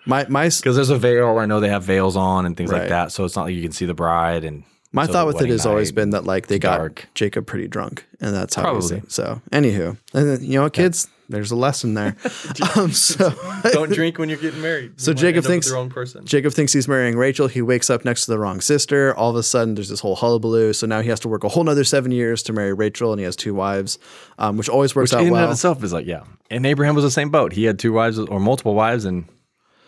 [0.05, 2.81] My my because there's a veil, I know they have veils on and things Right.
[2.81, 3.11] like that.
[3.11, 4.43] So it's not like you can see the bride.
[4.43, 7.05] And My thought with it has always been that like they got.
[7.15, 8.91] Jacob pretty drunk, and that's how it was.
[8.91, 9.09] Probably.
[9.09, 12.15] So, anywho, and then, you know, what, kids, there's a lesson there.
[12.75, 13.33] um, so
[13.71, 14.99] don't drink when you're getting married.
[14.99, 16.25] So Jacob thinks- the wrong person.
[16.25, 17.47] Jacob thinks he's marrying Rachel.
[17.47, 19.15] He wakes up next to the wrong sister.
[19.15, 20.73] All of a sudden, there's this whole hullabaloo.
[20.73, 23.19] So now he has to work a whole nother seven years to marry Rachel, and
[23.19, 23.97] he has two wives,
[24.38, 25.45] um, which always works Which out in and well.
[25.45, 26.23] of itself is like, yeah.
[26.49, 27.53] And Abraham was the same boat.
[27.53, 29.25] He had two wives or multiple wives and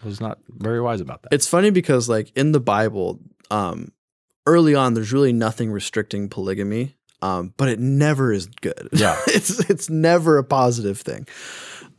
[0.04, 1.34] was not very wise about that.
[1.34, 3.20] It's funny because like in the Bible,
[3.52, 3.92] um,
[4.46, 8.90] early on, there's really nothing restricting polygamy, um, but it never is good.
[8.94, 9.20] Yeah.
[9.28, 11.28] it's it's never a positive thing.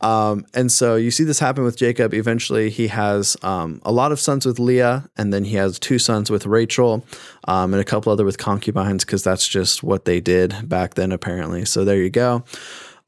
[0.01, 2.13] Um, and so you see this happen with Jacob.
[2.13, 5.99] Eventually, he has um, a lot of sons with Leah, and then he has two
[5.99, 7.05] sons with Rachel,
[7.47, 11.11] um, and a couple other with concubines because that's just what they did back then,
[11.11, 11.65] apparently.
[11.65, 12.43] So there you go.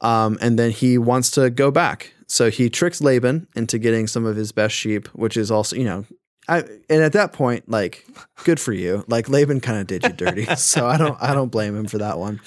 [0.02, 2.13] Um, and then he wants to go back.
[2.28, 5.84] So he tricks Laban into getting some of his best sheep, which is also, you
[5.84, 6.06] know,
[6.48, 8.06] I, and at that point, like,
[8.44, 9.06] good for you.
[9.08, 11.98] Like Laban kind of did you dirty, so I don't, I don't blame him for
[12.00, 12.42] that one.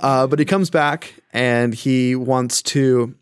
[0.00, 3.14] Uh, but he comes back and he wants to,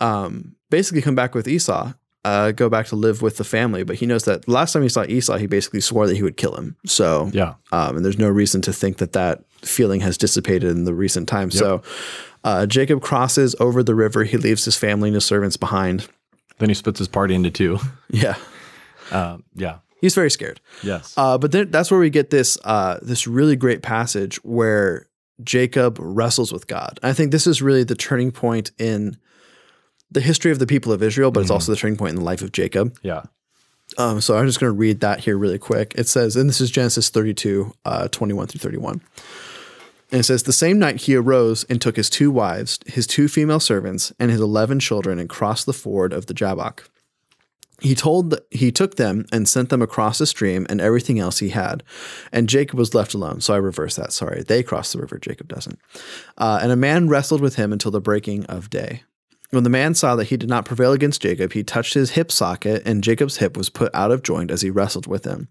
[0.00, 1.92] um, basically come back with Esau,
[2.24, 3.82] uh, go back to live with the family.
[3.82, 6.36] But he knows that last time he saw Esau, he basically swore that he would
[6.36, 6.76] kill him.
[6.86, 7.54] So Yeah.
[7.72, 11.28] um, and there's no reason to think that that feeling has dissipated in the recent
[11.28, 11.56] times.
[11.56, 11.82] So
[12.44, 14.24] uh, Jacob crosses over the river.
[14.24, 16.06] He leaves his family and his servants behind.
[16.58, 17.78] Then he splits his party into two.
[18.10, 18.36] Yeah,
[19.10, 19.78] Um, yeah.
[20.00, 20.60] he's very scared.
[20.82, 21.14] Yes.
[21.16, 25.06] Uh, but then that's where we get this uh, this really great passage where
[25.42, 27.00] Jacob wrestles with God.
[27.02, 29.16] I think this is really the turning point in
[30.10, 32.24] the history of the people of Israel, but it's also the turning point in the
[32.24, 32.96] life of Jacob.
[33.02, 33.22] yeah.
[33.98, 35.94] Um, so I'm just going to read that here really quick.
[35.96, 39.00] It says, and this is Genesis 32, uh, 21 through 31.
[40.12, 43.28] And it says, The same night he arose and took his two wives, his two
[43.28, 46.88] female servants, and his 11 children and crossed the ford of the Jabbok.
[47.80, 51.50] He told he took them and sent them across the stream and everything else he
[51.50, 51.82] had,
[52.32, 53.40] and Jacob was left alone.
[53.40, 54.12] So I reverse that.
[54.12, 55.18] Sorry, they crossed the river.
[55.18, 55.78] Jacob doesn't.
[56.36, 59.02] Uh, and a man wrestled with him until the breaking of day.
[59.50, 62.30] When the man saw that he did not prevail against Jacob, he touched his hip
[62.30, 65.48] socket, and Jacob's hip was put out of joint as he wrestled with him.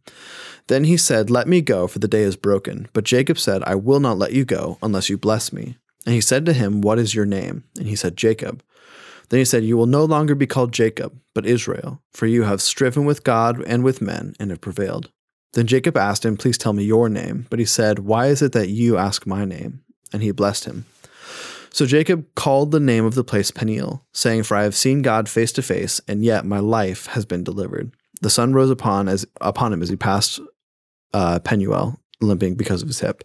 [0.68, 2.88] Then he said, Let me go, for the day is broken.
[2.94, 5.78] But Jacob said, I will not let you go unless you bless me.
[6.06, 7.66] And he said to him, What is your name?
[7.78, 8.64] And he said, Jacob.
[9.30, 12.62] Then he said, You will no longer be called Jacob, but Israel, for you have
[12.62, 15.12] striven with God and with men and have prevailed.
[15.54, 17.48] Then Jacob asked him, Please tell me your name.
[17.50, 19.82] But he said, Why is it that you ask my name?
[20.12, 20.86] And he blessed him.
[21.72, 25.30] So Jacob called the name of the place Peniel, saying, For I have seen God
[25.30, 27.94] face to face, and yet my life has been delivered.
[28.22, 30.40] The sun rose upon as upon him as he passed
[31.14, 33.24] uh, Penuel, limping because of his hip.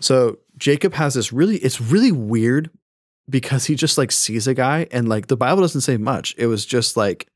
[0.00, 2.70] So Jacob has this really, it's really weird
[3.30, 6.34] because he just like sees a guy and like the Bible doesn't say much.
[6.36, 7.28] It was just like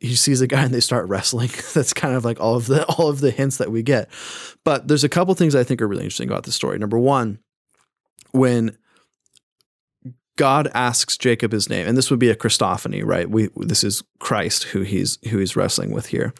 [0.00, 1.50] he sees a guy and they start wrestling.
[1.74, 4.10] That's kind of like all of the all of the hints that we get.
[4.64, 6.78] But there's a couple things I think are really interesting about the story.
[6.78, 7.38] Number one,
[8.32, 8.76] when
[10.36, 13.28] God asks Jacob his name, and this would be a Christophany, right?
[13.28, 16.34] We this is Christ who he's who he's wrestling with here,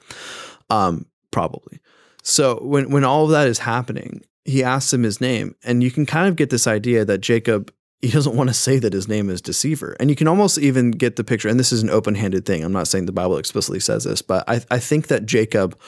[0.68, 1.80] um, probably.
[2.22, 5.90] So when when all of that is happening, he asks him his name, and you
[5.90, 9.08] can kind of get this idea that Jacob he doesn't want to say that his
[9.08, 11.48] name is deceiver, and you can almost even get the picture.
[11.48, 12.62] And this is an open handed thing.
[12.62, 15.78] I'm not saying the Bible explicitly says this, but I I think that Jacob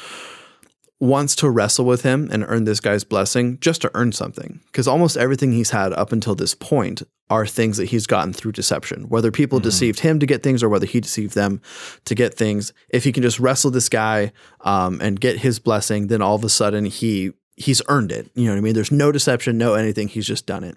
[1.01, 4.61] wants to wrestle with him and earn this guy's blessing just to earn something.
[4.67, 8.53] Because almost everything he's had up until this point are things that he's gotten through
[8.53, 9.09] deception.
[9.09, 9.69] Whether people mm-hmm.
[9.69, 11.61] deceived him to get things or whether he deceived them
[12.07, 12.73] to get things.
[12.89, 16.43] If he can just wrestle this guy um, and get his blessing, then all of
[16.43, 18.31] a sudden he he's earned it.
[18.35, 18.75] You know what I mean?
[18.75, 20.09] There's no deception, no anything.
[20.09, 20.77] He's just done it.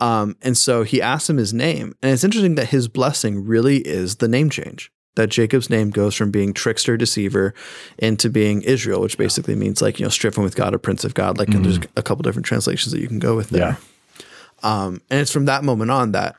[0.00, 1.94] Um, and so he asks him his name.
[2.02, 6.14] And it's interesting that his blessing really is the name change that Jacob's name goes
[6.14, 7.52] from being trickster, deceiver,
[7.98, 11.14] into being Israel, which basically means like you know stricken with God or prince of
[11.14, 11.38] God.
[11.38, 11.62] Like mm-hmm.
[11.62, 13.78] there's a couple different translations that you can go with there.
[13.78, 14.24] Yeah.
[14.62, 16.36] Um, and it's from that moment on that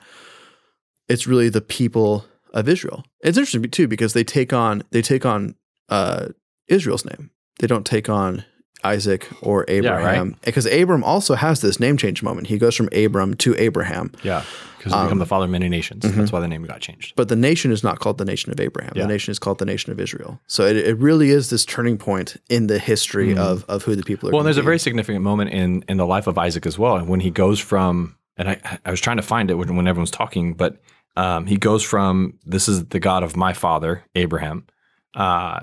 [1.09, 3.03] it's really the people of Israel.
[3.21, 5.55] It's interesting too because they take on they take on
[5.89, 6.29] uh,
[6.67, 7.31] Israel's name.
[7.59, 8.45] They don't take on
[8.83, 10.01] Isaac or Abraham.
[10.01, 10.41] Yeah, right?
[10.41, 12.47] Because Abram also has this name change moment.
[12.47, 14.11] He goes from Abram to Abraham.
[14.23, 14.43] Yeah.
[14.77, 16.03] Because um, become the father of many nations.
[16.03, 16.19] Mm-hmm.
[16.19, 17.13] That's why the name got changed.
[17.15, 18.93] But the nation is not called the nation of Abraham.
[18.95, 19.03] Yeah.
[19.03, 20.39] The nation is called the nation of Israel.
[20.47, 23.39] So it, it really is this turning point in the history mm-hmm.
[23.39, 24.31] of, of who the people are.
[24.31, 24.61] Well, and there's be.
[24.61, 26.95] a very significant moment in, in the life of Isaac as well.
[26.95, 29.87] And When he goes from, and I, I was trying to find it when, when
[29.87, 30.81] everyone's talking, but
[31.15, 34.65] um, he goes from, this is the God of my father, Abraham.
[35.13, 35.59] Uh,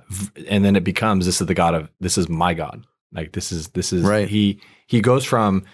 [0.47, 2.85] and then it becomes, this is the God of, this is my God.
[3.13, 4.29] Like this is this is right.
[4.29, 5.65] He he goes from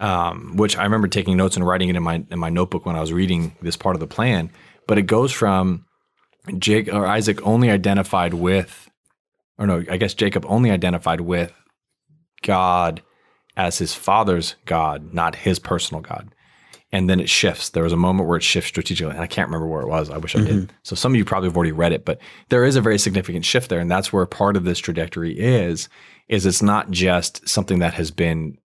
[0.00, 2.96] um, which I remember taking notes and writing it in my in my notebook when
[2.96, 4.50] I was reading this part of the plan.
[4.86, 5.86] But it goes from
[6.58, 8.90] Jake or Isaac only identified with,
[9.58, 11.52] or no, I guess Jacob only identified with
[12.42, 13.02] God
[13.56, 16.34] as his father's God, not his personal God.
[16.94, 17.70] And then it shifts.
[17.70, 20.10] There was a moment where it shifts strategically, and I can't remember where it was.
[20.10, 20.46] I wish mm-hmm.
[20.46, 20.56] I did.
[20.56, 20.76] Mm-hmm.
[20.84, 23.44] So some of you probably have already read it, but there is a very significant
[23.44, 25.88] shift there, and that's where part of this trajectory is
[26.28, 28.56] is it's not just something that has been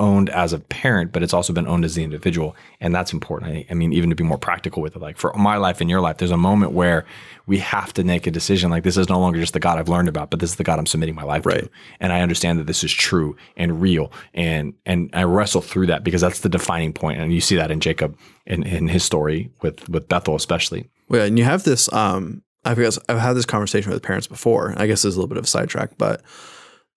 [0.00, 2.56] owned as a parent, but it's also been owned as the individual.
[2.80, 3.52] And that's important.
[3.52, 5.88] I, I, mean, even to be more practical with it, like for my life and
[5.88, 7.04] your life, there's a moment where
[7.46, 9.88] we have to make a decision like this is no longer just the God I've
[9.88, 11.64] learned about, but this is the God I'm submitting my life right.
[11.64, 11.70] to.
[12.00, 14.10] And I understand that this is true and real.
[14.34, 17.20] And and I wrestle through that because that's the defining point.
[17.20, 20.88] And you see that in Jacob in, in his story with with Bethel especially.
[21.08, 24.74] Well, and you have this um I guess I've had this conversation with parents before.
[24.76, 26.22] I guess there's a little bit of a sidetrack, but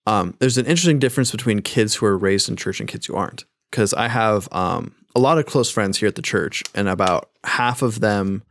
[0.05, 3.15] um, there's an interesting difference between kids who are raised in church and kids who
[3.15, 3.45] aren't.
[3.71, 7.29] Because I have um, a lot of close friends here at the church, and about
[7.43, 8.43] half of them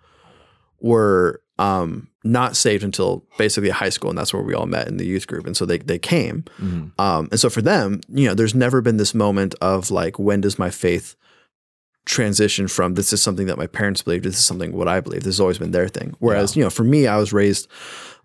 [0.80, 4.96] were um, not saved until basically high school, and that's where we all met in
[4.96, 5.46] the youth group.
[5.46, 7.00] And so they they came, mm-hmm.
[7.00, 10.40] um, and so for them, you know, there's never been this moment of like, when
[10.40, 11.14] does my faith
[12.04, 15.22] transition from this is something that my parents believed, this is something what I believe.
[15.22, 16.14] This has always been their thing.
[16.18, 16.60] Whereas, yeah.
[16.60, 17.68] you know, for me, I was raised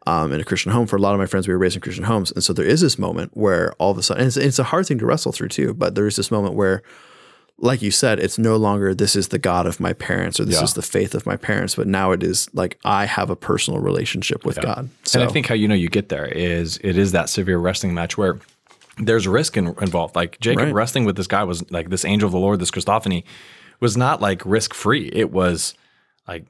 [0.08, 0.88] um, in a Christian home.
[0.88, 2.66] For a lot of my friends, we were raised in Christian homes, and so there
[2.66, 5.34] is this moment where all of a sudden, it's, it's a hard thing to wrestle
[5.34, 5.74] through too.
[5.74, 6.82] But there is this moment where,
[7.60, 10.56] like you said, it's no longer this is the God of my parents or this
[10.56, 10.64] yeah.
[10.64, 13.82] is the faith of my parents, but now it is like I have a personal
[13.82, 14.64] relationship with yeah.
[14.64, 14.90] God.
[15.04, 17.58] So, and I think how you know you get there is it is that severe
[17.58, 18.40] wrestling match where
[18.98, 20.16] there's risk in, involved.
[20.16, 20.74] Like Jacob right.
[20.74, 23.26] wrestling with this guy was like this angel of the Lord, this Christophany,
[23.82, 25.10] was not like risk free.
[25.12, 25.74] It was
[26.28, 26.46] like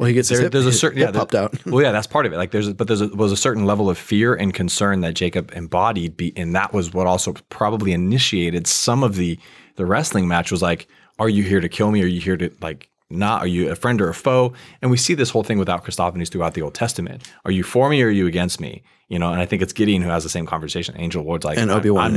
[0.00, 1.66] well, he gets there, hip, there's a certain yeah popped out.
[1.66, 2.38] well, yeah, that's part of it.
[2.38, 5.12] Like there's a, but there's a, was a certain level of fear and concern that
[5.12, 9.38] Jacob embodied, be, and that was what also probably initiated some of the
[9.76, 10.50] the wrestling match.
[10.50, 12.02] Was like, are you here to kill me?
[12.02, 13.42] Are you here to like not?
[13.42, 14.54] Are you a friend or a foe?
[14.80, 17.30] And we see this whole thing without Christophanies throughout the Old Testament.
[17.44, 18.82] Are you for me or are you against me?
[19.08, 20.94] You know, and I think it's Gideon who has the same conversation.
[20.98, 22.14] Angel Lord's like, and Obi Wan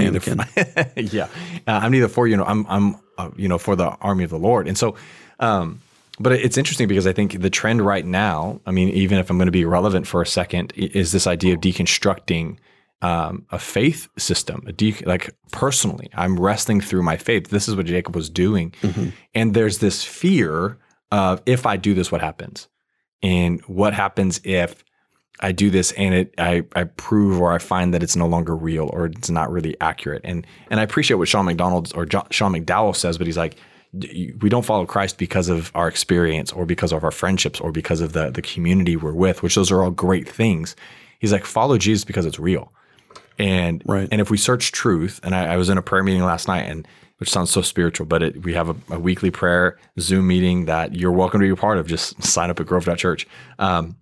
[0.95, 1.27] yeah,
[1.67, 2.37] uh, I'm neither for you.
[2.37, 4.69] Know, I'm I'm uh, you know for the army of the Lord.
[4.69, 4.95] And so.
[5.41, 5.81] Um,
[6.19, 9.37] but it's interesting because I think the trend right now, I mean, even if I'm
[9.37, 12.57] going to be relevant for a second, is this idea of deconstructing
[13.01, 14.63] um, a faith system.
[14.65, 17.49] A de- like personally, I'm wrestling through my faith.
[17.49, 19.09] This is what Jacob was doing, mm-hmm.
[19.33, 20.77] and there's this fear
[21.11, 22.69] of if I do this, what happens,
[23.21, 24.83] and what happens if
[25.39, 28.55] I do this and it I, I prove or I find that it's no longer
[28.55, 30.21] real or it's not really accurate.
[30.23, 33.57] And and I appreciate what Sean McDonald or jo- Sean McDowell says, but he's like
[33.93, 38.01] we don't follow Christ because of our experience or because of our friendships or because
[38.01, 40.75] of the the community we're with, which those are all great things.
[41.19, 42.71] He's like, follow Jesus because it's real.
[43.37, 44.07] And right.
[44.11, 46.63] and if we search truth, and I, I, was in a prayer meeting last night,
[46.63, 50.65] and which sounds so spiritual, but it, we have a, a, weekly prayer Zoom meeting
[50.65, 51.87] that you're welcome to be a part of.
[51.87, 53.27] Just sign up at Grove Church.
[53.57, 53.95] Um,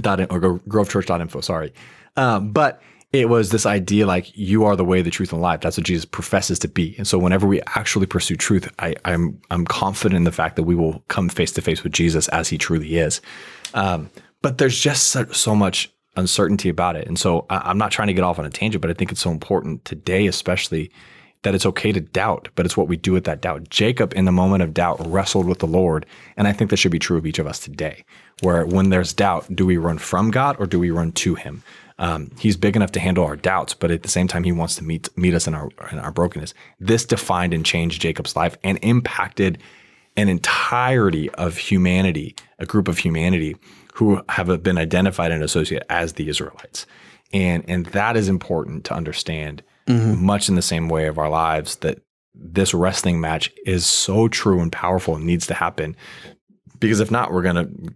[0.00, 1.40] dot in, or Gro- grovechurch.info.
[1.40, 1.72] Sorry,
[2.16, 2.80] um, but
[3.12, 5.60] it was this idea like you are the way, the truth, and life.
[5.60, 6.94] That's what Jesus professes to be.
[6.98, 10.64] And so, whenever we actually pursue truth, I, I'm I'm confident in the fact that
[10.64, 13.20] we will come face to face with Jesus as He truly is.
[13.74, 14.10] Um,
[14.42, 18.08] but there's just so, so much uncertainty about it, and so I, I'm not trying
[18.08, 20.90] to get off on a tangent, but I think it's so important today, especially
[21.42, 23.68] that it's okay to doubt, but it's what we do with that doubt.
[23.70, 26.04] Jacob, in the moment of doubt, wrestled with the Lord.
[26.36, 28.04] And I think that should be true of each of us today,
[28.40, 31.62] where when there's doubt, do we run from God or do we run to Him?
[31.98, 34.76] Um, he's big enough to handle our doubts, but at the same time, He wants
[34.76, 36.54] to meet meet us in our in our brokenness.
[36.78, 39.58] This defined and changed Jacob's life and impacted
[40.16, 43.56] an entirety of humanity, a group of humanity
[43.94, 46.86] who have been identified and associated as the Israelites.
[47.32, 49.62] And and that is important to understand
[50.20, 52.00] much in the same way of our lives that
[52.34, 55.96] this wrestling match is so true and powerful and needs to happen
[56.78, 57.94] because if not we're going to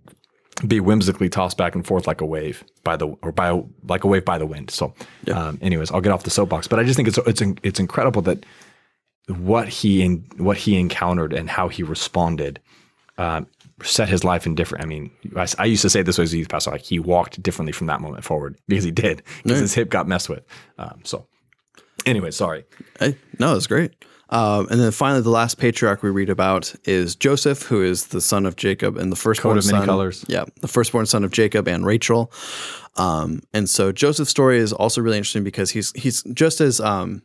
[0.66, 4.06] be whimsically tossed back and forth like a wave by the or by like a
[4.06, 4.92] wave by the wind so
[5.32, 8.22] um, anyways i'll get off the soapbox but i just think it's it's it's incredible
[8.22, 8.44] that
[9.28, 12.60] what he in, what he encountered and how he responded
[13.18, 13.46] um,
[13.82, 14.84] set his life in different.
[14.84, 17.42] I mean, I, I used to say this was a youth pastor, like he walked
[17.42, 20.44] differently from that moment forward because he did because his hip got messed with.
[20.78, 21.26] Um, so,
[22.06, 22.64] anyway, sorry.
[22.98, 23.92] Hey, no, it's great.
[24.32, 28.20] Um, and then finally, the last patriarch we read about is Joseph, who is the
[28.20, 29.86] son of Jacob and the firstborn of many son.
[29.86, 30.24] colors.
[30.26, 32.32] Yeah, the firstborn son of Jacob and Rachel.
[32.96, 37.22] Um, and so Joseph's story is also really interesting because he's he's just as um,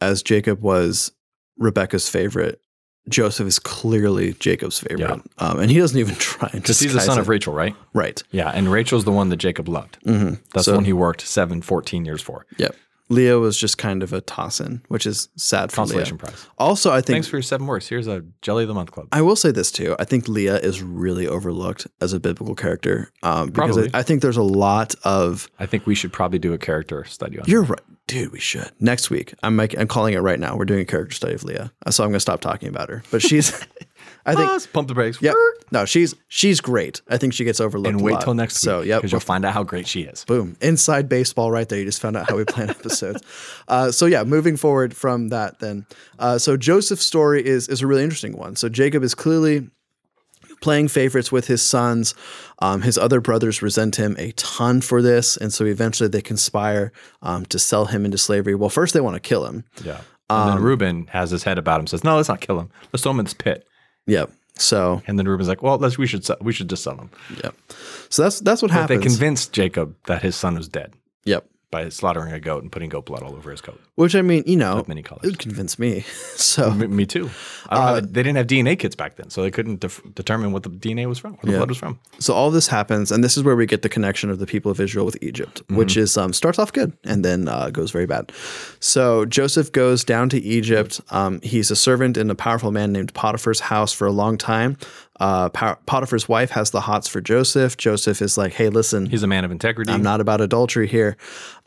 [0.00, 1.12] as Jacob was
[1.58, 2.60] Rebecca's favorite.
[3.08, 6.50] Joseph is clearly Jacob's favorite, um, and he doesn't even try.
[6.52, 7.22] Because he's the son it.
[7.22, 7.74] of Rachel, right?
[7.94, 8.22] right.
[8.32, 9.96] Yeah, and Rachel's the one that Jacob loved.
[10.04, 10.34] Mm-hmm.
[10.52, 12.44] That's So- the one he worked seven, 14 years for.
[12.58, 12.76] Yep.
[13.08, 15.86] Leah was just kind of a toss-in, which is sad for Leah.
[15.86, 16.46] Consolation prize.
[16.58, 17.88] Also, I think Thanks for your seven works.
[17.88, 19.08] Here's a Jelly of the Month club.
[19.12, 19.96] I will say this too.
[19.98, 23.94] I think Leah is really overlooked as a biblical character um, because Probably.
[23.94, 25.48] I, I think there's a lot of.
[25.58, 27.44] I think we should probably do a character study on.
[27.46, 28.32] You're right, dude.
[28.32, 29.34] We should next week.
[29.42, 30.56] I'm make, I'm calling it right now.
[30.56, 33.02] We're doing a character study of Leah, so I'm going to stop talking about her.
[33.10, 33.58] But she's,
[34.28, 35.20] I think, Pause, pump the brakes.
[35.22, 35.34] yep.
[35.70, 37.02] No, she's she's great.
[37.08, 37.88] I think she gets overlooked.
[37.92, 38.22] And a wait lot.
[38.22, 38.70] till next week.
[38.70, 40.24] So yep, Because you'll find out how great she is.
[40.24, 40.56] Boom.
[40.60, 41.78] Inside baseball right there.
[41.78, 43.22] You just found out how we plan episodes.
[43.68, 45.86] Uh, so yeah, moving forward from that then.
[46.18, 48.56] Uh, so Joseph's story is is a really interesting one.
[48.56, 49.68] So Jacob is clearly
[50.60, 52.14] playing favorites with his sons.
[52.60, 55.36] Um, his other brothers resent him a ton for this.
[55.36, 58.54] And so eventually they conspire um, to sell him into slavery.
[58.56, 59.64] Well, first they want to kill him.
[59.84, 60.00] Yeah.
[60.30, 62.70] And then Reuben has his head about him, says, No, let's not kill him.
[62.92, 63.66] Let's throw him in this pit.
[64.08, 64.30] Yep.
[64.56, 67.10] So And then Reuben's like, Well, let's we should sell, we should just sell him.
[67.44, 67.54] yep.
[68.08, 70.92] So that's that's what But they convinced Jacob that his son was dead
[71.24, 71.46] yep.
[71.70, 73.80] By slaughtering a goat and putting goat blood all over his coat.
[73.96, 75.22] Which I mean, you know, many it colors.
[75.24, 76.00] would convince me.
[76.36, 77.28] so Me, me too.
[77.68, 80.52] I don't have they didn't have DNA kits back then, so they couldn't def- determine
[80.52, 81.98] what the DNA was from, where the blood was from.
[82.18, 84.70] So all this happens, and this is where we get the connection of the people
[84.70, 88.06] of Israel with Egypt, which is um, starts off good and then uh, goes very
[88.06, 88.32] bad.
[88.80, 91.00] So Joseph goes down to Egypt.
[91.10, 94.78] Um, he's a servant in a powerful man named Potiphar's house for a long time.
[95.20, 97.76] Uh, Potiphar's wife has the hots for Joseph.
[97.76, 99.92] Joseph is like, "Hey, listen, He's a man of integrity.
[99.92, 101.16] I'm not about adultery here,"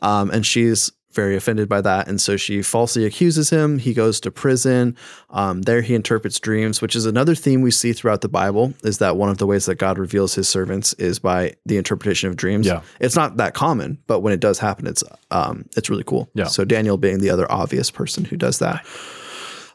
[0.00, 3.78] um, and she's very offended by that, and so she falsely accuses him.
[3.78, 4.96] He goes to prison.
[5.28, 8.72] Um, there, he interprets dreams, which is another theme we see throughout the Bible.
[8.82, 12.30] Is that one of the ways that God reveals His servants is by the interpretation
[12.30, 12.66] of dreams?
[12.66, 12.80] Yeah.
[12.98, 16.30] it's not that common, but when it does happen, it's um, it's really cool.
[16.34, 16.44] Yeah.
[16.44, 18.86] So Daniel being the other obvious person who does that.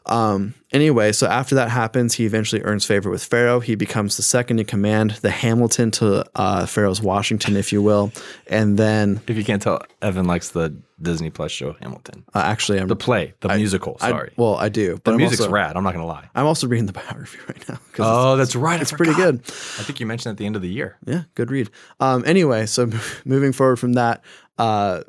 [0.08, 3.60] Um, anyway, so after that happens, he eventually earns favor with Pharaoh.
[3.60, 8.10] He becomes the second in command, the Hamilton to uh, Pharaoh's Washington, if you will.
[8.46, 12.24] And then, if you can't tell, Evan likes the Disney Plus show Hamilton.
[12.34, 14.32] uh, actually, I'm The play, the musical, I- sorry.
[14.36, 16.28] well, I do, but the I'm music's also, rad, I'm not going to lie.
[16.34, 17.78] I'm also reading the biography right now.
[18.00, 18.80] Oh, that's right.
[18.80, 19.36] it's, it's pretty good.
[19.40, 20.96] I think you mentioned at the end of the year.
[21.06, 21.70] Yeah, good read.
[22.00, 22.90] Um, anyway, so
[23.24, 24.24] moving forward from that,
[24.58, 25.02] uh,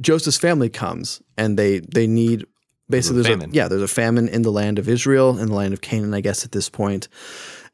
[0.00, 2.46] Joseph's family comes and they they need
[2.88, 3.50] basically there's a, famine.
[3.52, 6.20] yeah there's a famine in the land of Israel in the land of Canaan I
[6.20, 7.08] guess at this point,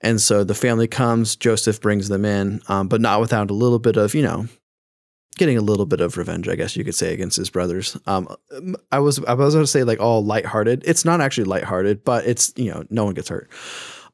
[0.00, 1.36] and so the family comes.
[1.36, 4.46] Joseph brings them in, um, but not without a little bit of you know.
[5.36, 7.96] Getting a little bit of revenge, I guess you could say, against his brothers.
[8.06, 8.26] Um,
[8.90, 10.82] I was I was going to say like all lighthearted.
[10.84, 13.48] It's not actually lighthearted, but it's you know no one gets hurt.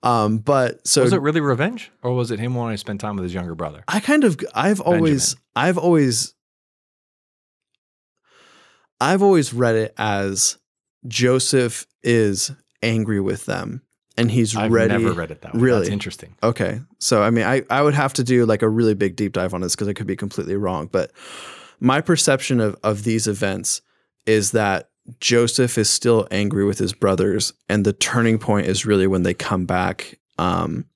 [0.03, 3.17] Um, but so Was it really revenge, or was it him wanting to spend time
[3.17, 3.85] with his younger brother?
[3.89, 6.35] I kind of I've always I've always
[9.01, 10.59] I've always read it as
[11.07, 13.83] Joseph is angry with them
[14.17, 14.95] and he's ready.
[14.95, 15.61] I've never read it that way.
[15.61, 15.81] Really?
[15.81, 16.37] That's interesting.
[16.43, 16.81] Okay.
[16.99, 19.55] So I mean I I would have to do like a really big deep dive
[19.55, 21.13] on this because I could be completely wrong, but
[21.81, 23.83] my perception of of these events
[24.27, 29.07] is that Joseph is still angry with his brothers and the turning point is really
[29.07, 30.87] when they come back um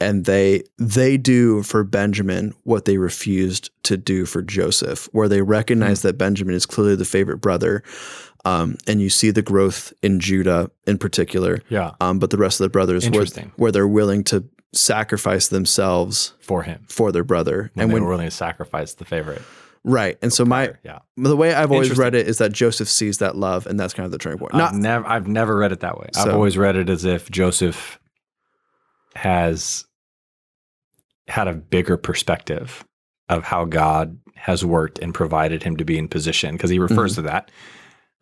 [0.00, 5.42] and they they do for Benjamin what they refused to do for Joseph, where they
[5.42, 7.82] recognize that Benjamin is clearly the favorite brother,
[8.44, 11.62] um, and you see the growth in Judah in particular.
[11.68, 11.92] Yeah.
[12.00, 13.24] Um, but the rest of the brothers, where,
[13.56, 16.84] where they're willing to sacrifice themselves For him.
[16.88, 19.42] for their brother, And and when were willing to sacrifice the favorite.
[19.84, 20.98] right, and so my Yeah.
[21.16, 24.04] the way I've always read it is that Joseph sees that love, and that's kind
[24.04, 24.52] of the turning point.
[24.54, 26.08] Not I've never I've never read it that way.
[26.16, 27.98] I've always read it as if Joseph
[29.14, 29.84] has
[31.28, 32.84] had a bigger perspective
[33.28, 37.12] of how God has worked and provided him to be in position because he refers
[37.12, 37.22] Mm-hmm.
[37.26, 37.50] to that.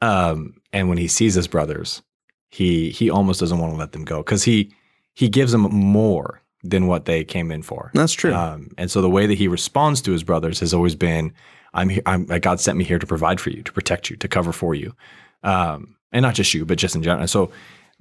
[0.03, 2.03] Um, and when he sees his brothers,
[2.51, 4.73] he he almost doesn't want to let them go because he
[5.15, 7.91] he gives them more than what they came in for.
[7.95, 8.35] that's true.
[8.35, 11.33] Um, and so the way that he responds to his brothers has always been,
[11.75, 12.03] "I'm here.
[12.07, 14.53] I'm, uh, God sent me here to provide for you, to protect you, to cover
[14.53, 14.95] for you,
[15.43, 17.51] um, and not just you, but just in general." And so,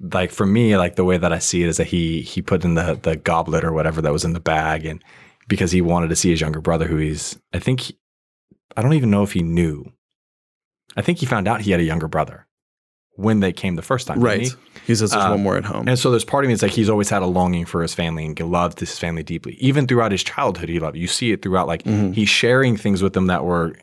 [0.00, 2.64] like for me, like the way that I see it is that he he put
[2.64, 5.02] in the the goblet or whatever that was in the bag, and
[5.48, 7.96] because he wanted to see his younger brother, who he's, I think, he-
[8.76, 9.92] I don't even know if he knew.
[10.96, 12.46] I think he found out he had a younger brother
[13.16, 14.42] when they came the first time, right.
[14.42, 14.50] he?
[14.86, 15.88] He, says there's Um, one more at home.
[15.88, 17.94] And so there's part of me that's like he's always had a longing for his
[17.94, 19.54] family and loved his family deeply.
[19.54, 20.96] Even throughout his childhood, he loved.
[20.96, 22.14] You see it throughout like Mhm.
[22.14, 23.74] he's sharing things with them that were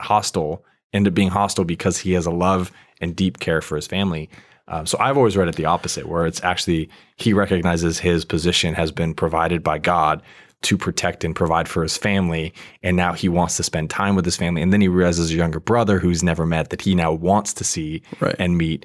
[0.00, 3.86] hostile, end up being hostile because he has a love and deep care for his
[3.86, 4.28] family.
[4.66, 8.74] Um, so I've always read it the opposite, where it's actually he recognizes his position
[8.74, 10.22] has been provided by God
[10.62, 12.52] to protect and provide for his family,
[12.82, 14.60] and now he wants to spend time with his family.
[14.60, 17.64] And then he realizes a younger brother who's never met that he now wants to
[17.64, 18.36] see Right.
[18.38, 18.84] and meet.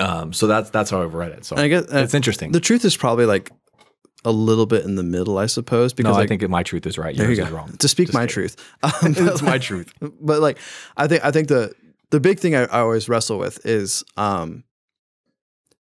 [0.00, 1.44] Um, so that's that's how I've read it.
[1.44, 2.50] So And I guess uh, it's interesting.
[2.52, 3.50] the truth is probably like
[4.24, 5.92] a little bit in the middle, I suppose.
[5.92, 7.14] no, Because I think my truth is right.
[7.14, 7.76] Yours you is wrong.
[7.76, 8.32] To speak Just my kidding.
[8.48, 9.92] truth, um, it's my truth.
[10.00, 10.58] But like,
[10.96, 11.72] I think I think the
[12.10, 14.64] the big thing I, I always wrestle with is um,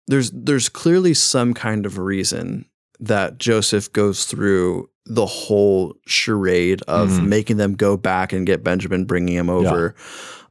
[0.09, 2.66] there's there's clearly some kind of reason
[2.98, 7.26] that Joseph goes through the whole charade of Mhm.
[7.26, 9.94] making them go back and get Benjamin, bringing him over.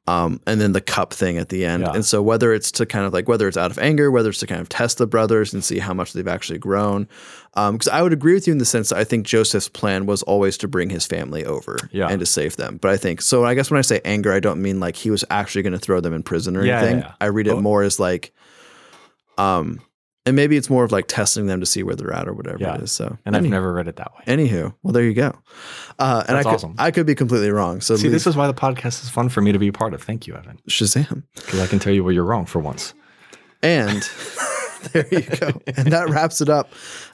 [0.07, 1.83] Um, and then the cup thing at the end.
[1.83, 1.91] Yeah.
[1.93, 4.39] And so whether it's to kind of like whether it's out of anger, whether it's
[4.39, 7.07] to kind of test the brothers and see how much they've actually grown.
[7.53, 10.23] Because I would agree with you in the sense that I think Joseph's plan was
[10.23, 12.07] always to bring his family over Yeah.
[12.07, 12.79] and to save them.
[12.81, 13.45] But I think so.
[13.45, 15.79] I guess when I say anger, I don't mean like he was actually going to
[15.79, 16.99] throw them in prison or Yeah, anything.
[17.01, 17.13] yeah, yeah.
[17.21, 18.31] I read it more as like,
[19.37, 19.79] um,
[20.25, 22.57] and maybe it's more of like testing them to see where they're at or whatever
[22.59, 22.75] Yeah.
[22.75, 22.91] it is.
[22.91, 24.23] So And I've never read it that way.
[24.35, 25.33] Anywho, well, there you go.
[25.97, 26.75] Uh, and I could, awesome.
[26.77, 27.81] I could be completely wrong.
[27.81, 29.93] So See, this is why the podcast is fun for me to be a part
[29.93, 30.03] of.
[30.03, 31.23] Thank you, Evan, Shazam.
[31.35, 32.93] because I can tell you where you're wrong for once.
[33.63, 34.07] And
[34.93, 35.49] there you go.
[35.75, 36.71] And that wraps it up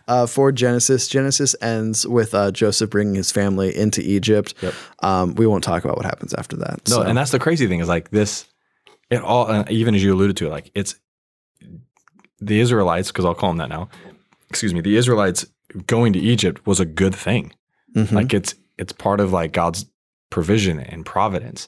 [0.07, 1.07] uh, for Genesis.
[1.07, 4.53] Genesis ends with uh, Joseph bringing his family into Egypt.
[4.61, 4.73] Yep.
[4.99, 6.87] Um, we won't talk about what happens after that.
[6.89, 7.01] No, so.
[7.01, 8.45] and that's the crazy thing is like this.
[9.09, 10.95] It all, even as you alluded to, it, like it's
[12.39, 13.89] the Israelites, because I'll call them that now.
[14.49, 15.45] Excuse me, the Israelites
[15.87, 17.53] going to Egypt was a good thing.
[17.95, 18.11] Mhm.
[18.11, 19.85] Like it's it's part of like God's
[20.29, 21.67] provision and providence,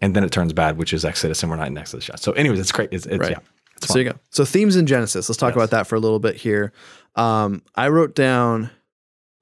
[0.00, 2.20] and then it turns bad, which is Exodus, and we're not in Exodus yet.
[2.20, 2.90] So, anyways, it's great.
[2.92, 3.30] It's, it's Right.
[3.32, 3.38] yeah,
[3.76, 4.02] it's So fun.
[4.04, 4.18] you go.
[4.30, 5.28] So themes in Genesis.
[5.28, 5.56] Let's talk Yes.
[5.56, 6.72] about that for a little bit here.
[7.16, 8.70] Um, I wrote down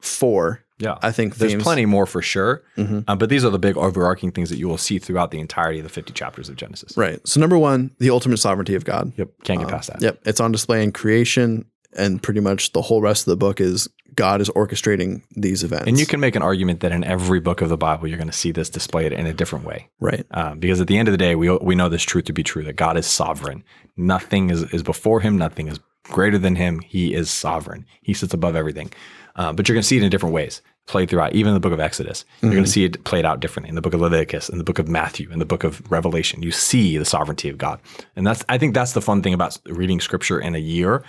[0.00, 0.60] four.
[0.78, 0.98] Yeah.
[1.02, 1.62] I think There's themes.
[1.62, 3.04] plenty more for sure, Mhm.
[3.08, 5.78] uh, but these are the big overarching things that you will see throughout the entirety
[5.78, 6.96] of the 50 chapters of Genesis.
[6.96, 7.20] Right.
[7.26, 9.12] So number one, the ultimate sovereignty of God.
[9.16, 10.02] Yep, can't get Um, past that.
[10.02, 10.20] Yep.
[10.24, 11.64] It's on display in creation,
[11.96, 15.86] and pretty much the whole rest of the book is God is orchestrating these events.
[15.86, 18.28] And you can make an argument that in every book of the Bible, you're going
[18.30, 19.88] to see this displayed in a different way.
[20.00, 20.26] right.
[20.32, 22.42] Um, because at the end of the day, we, we know this truth to be
[22.42, 23.64] true that God is sovereign.
[23.96, 26.80] Nothing is, is before him, nothing is greater than him.
[26.80, 28.92] He is sovereign, he sits above everything.
[29.34, 31.61] Uh, but you're going to see it in different ways played throughout, even in the
[31.61, 32.24] book of Exodus.
[32.42, 34.64] You're going to see it played out differently in the book of Leviticus, in the
[34.64, 36.42] book of Matthew, in the book of Revelation.
[36.42, 37.80] You see the sovereignty of God.
[38.16, 41.05] And that's, I think that's the fun thing about reading scripture in a year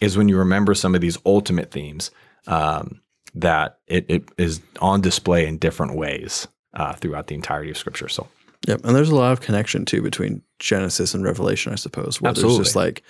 [0.00, 2.10] is when you remember some of these ultimate themes
[2.46, 3.00] um,
[3.34, 8.08] that it, it is on display in different ways uh, throughout the entirety of scripture.
[8.08, 8.26] So
[8.66, 8.84] Yep.
[8.84, 12.20] And there's a lot of connection too between Genesis and Revelation, I suppose.
[12.20, 12.58] Where Absolutely.
[12.58, 13.02] There's just like,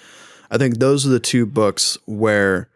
[0.50, 2.68] I think those are the two books where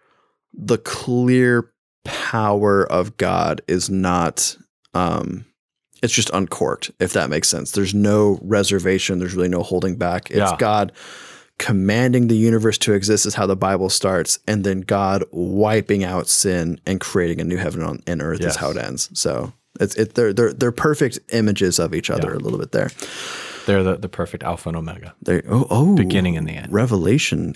[0.52, 1.72] the clear
[2.04, 4.56] power of God is not,
[4.94, 5.44] um,
[6.02, 7.72] it's just uncorked, if that makes sense.
[7.72, 9.18] There's no reservation.
[9.18, 10.30] There's really no holding back.
[10.30, 10.56] It's Yeah.
[10.58, 10.92] God
[11.58, 16.28] commanding the universe to exist is how the Bible starts, and then God wiping out
[16.28, 19.08] sin and creating a new heaven on, and earth is how it ends.
[19.14, 22.38] So it's it they're they're they're perfect images of each other Yeah.
[22.38, 22.90] a little bit there.
[23.66, 26.72] They're the, the perfect alpha and omega, There oh oh beginning and the end.
[26.72, 27.54] Revelation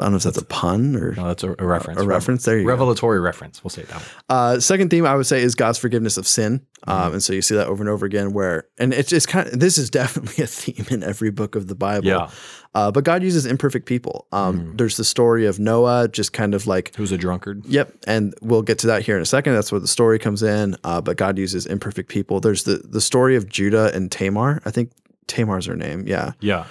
[0.00, 2.00] I don't know if that's a pun or No, that's a, a reference.
[2.00, 2.46] a reference.
[2.46, 2.70] There you go.
[2.70, 3.62] Revelatory reference.
[3.62, 4.06] We'll say it that way.
[4.30, 7.12] Uh, second theme I would say is God's forgiveness of sin, um, Mm-hmm.
[7.12, 8.32] and so you see that over and over again.
[8.32, 11.66] Where and it's just kind of this is definitely a theme in every book of
[11.68, 12.06] the Bible.
[12.08, 12.30] Yeah.
[12.74, 14.26] Uh, but God uses imperfect people.
[14.32, 17.66] Um, There's the story of Noah, just kind of like Who's a drunkard?
[17.66, 19.52] Yep, and we'll get to that here in a second.
[19.52, 20.74] That's where the story comes in.
[20.84, 22.40] Uh, but God uses imperfect people.
[22.40, 24.62] There's the the story of Judah and Tamar.
[24.64, 24.90] I think
[25.32, 26.04] Tamar's her name.
[26.06, 26.66] Yeah, Yeah.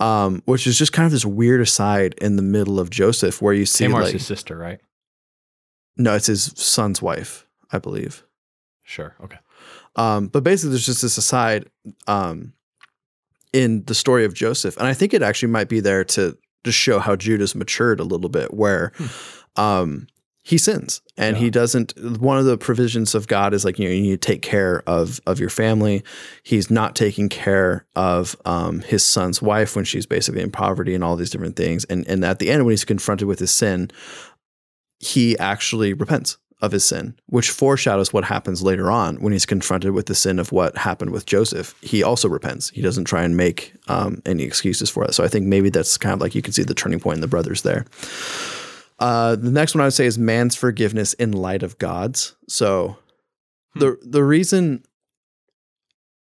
[0.00, 3.54] um, which is just kind of this weird aside in the middle of Joseph, where
[3.54, 4.80] you see Tamar's like his sister, right?
[5.96, 8.22] no, it's his son's wife, I believe.
[8.82, 9.14] Sure.
[9.24, 9.38] Okay.
[9.96, 11.70] Um, but basically, there's just this aside
[12.06, 12.52] um,
[13.52, 16.76] in the story of Joseph, and I think it actually might be there to just
[16.78, 18.92] show how Judah's matured a little bit, where
[19.56, 20.06] um,
[20.48, 21.50] he sins and he Hmm.
[21.50, 22.20] Doesn't.
[22.20, 24.84] One of the provisions of God is like you know you need to take care
[24.86, 26.04] of of your family.
[26.44, 31.02] He's not taking care of um, his son's wife when she's basically in poverty and
[31.02, 33.90] all these different things, and and at the end when he's confronted with his sin,
[35.00, 39.90] he actually repents of his sin, which foreshadows what happens later on when he's confronted
[39.90, 41.74] with the sin of what happened with Joseph.
[41.82, 42.70] He also repents.
[42.70, 45.12] He doesn't try and make um, any excuses for it.
[45.12, 47.20] So I think maybe that's kind of like you can see the turning point in
[47.20, 47.84] the brothers there.
[48.98, 52.34] Uh, the next one I would say is man's forgiveness in light of God's.
[52.48, 52.96] So
[53.74, 54.84] the the reason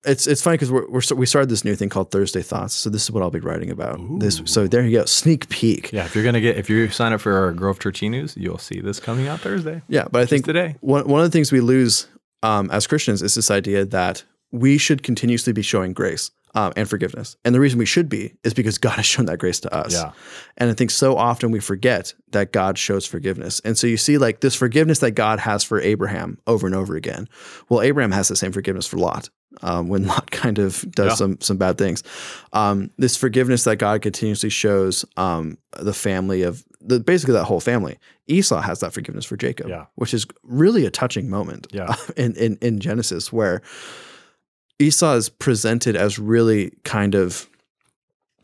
[0.03, 2.74] it's it's funny because we're, we're we started this new thing called Thursday Thoughts.
[2.74, 3.99] So this is what I'll be writing about.
[4.19, 5.91] This so there you go, sneak peek.
[5.91, 6.05] Yeah.
[6.05, 8.80] If you're gonna get, if you sign up for our Grove Church News, you'll see
[8.80, 9.82] this coming out Thursday.
[9.88, 10.78] Yeah, but I think today.
[10.82, 12.07] one one of the things we lose
[12.41, 16.89] um, as Christians is this idea that we should continuously be showing grace um, and
[16.89, 19.73] forgiveness, and the reason we should be is because God has shown that grace to
[19.73, 19.93] us.
[19.93, 20.11] Yeah.
[20.57, 24.17] And I think so often we forget that God shows forgiveness, and so you see
[24.17, 27.27] like this forgiveness that God has for Abraham over and over again.
[27.69, 29.29] Well, Abraham has the same forgiveness for Lot.
[29.63, 31.15] Um, when Lot kind of does Yeah.
[31.15, 32.03] some some bad things,
[32.53, 37.59] um, this forgiveness that God continuously shows um, the family of the basically that whole
[37.59, 37.97] family.
[38.27, 39.85] Esau has that forgiveness for Jacob, Yeah.
[39.95, 41.93] which is really a touching moment Yeah.
[42.17, 43.61] in, in in Genesis where
[44.82, 47.47] Esau is presented as really kind of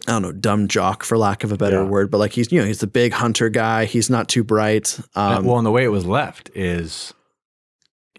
[0.08, 1.90] I don't know, dumb jock for lack of a better Yeah.
[1.90, 3.86] word, but like he's you know he's the big hunter guy.
[3.86, 4.98] He's not too bright.
[5.16, 7.14] Um, well, and the way it was left is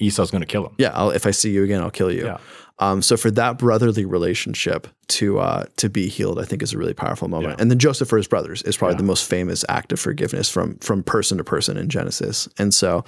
[0.01, 0.75] Esau's going to kill him.
[0.79, 2.25] yeah, I'll, if I see you again, I'll kill you.
[2.27, 2.39] Yeah.
[2.81, 6.79] Um, so for that brotherly relationship to uh, to be healed, I think is a
[6.79, 7.55] really powerful moment.
[7.59, 7.63] Yeah.
[7.63, 8.99] And then Joseph for his brothers is probably Yeah.
[8.99, 12.49] the most famous act of forgiveness from from person to person in Genesis.
[12.59, 13.05] And so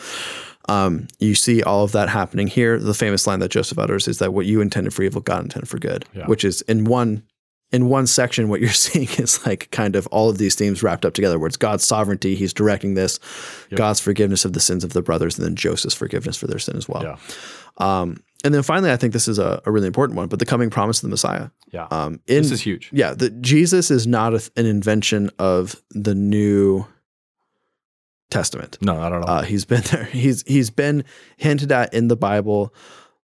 [0.69, 2.79] um, you see all of that happening here.
[2.79, 5.69] The famous line that Joseph utters is that what you intended for evil, God intended
[5.69, 6.27] for good, Yeah.
[6.27, 7.23] which is in one
[7.73, 11.05] in one section, what you're seeing is like kind of all of these themes wrapped
[11.05, 13.21] up together, where it's God's sovereignty, He's directing this,
[13.73, 16.77] God's forgiveness of the sins of the brothers, and then Joseph's forgiveness for their sin
[16.77, 17.03] as well.
[17.05, 17.17] Yeah.
[17.79, 20.47] Um, and then finally, I think this is a, a really important one, but the
[20.47, 21.51] coming promise of the Messiah.
[21.73, 21.87] Yeah.
[21.91, 22.91] Um, in, this is huge.
[22.93, 26.87] yeah, the, Jesus is not a, an invention of the New
[28.31, 28.79] Testament.
[28.81, 29.29] No, not at all.
[29.29, 30.05] Uh, he's been there.
[30.05, 31.05] He's he's been
[31.37, 32.73] hinted at in the Bible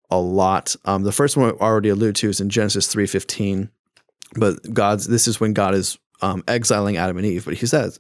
[0.10, 0.76] a lot.
[0.86, 3.70] Um, the first one I already alluded to is in Genesis three fifteen,
[4.36, 7.46] but God's this is when God is um, exiling Adam and Eve.
[7.46, 8.00] But He says,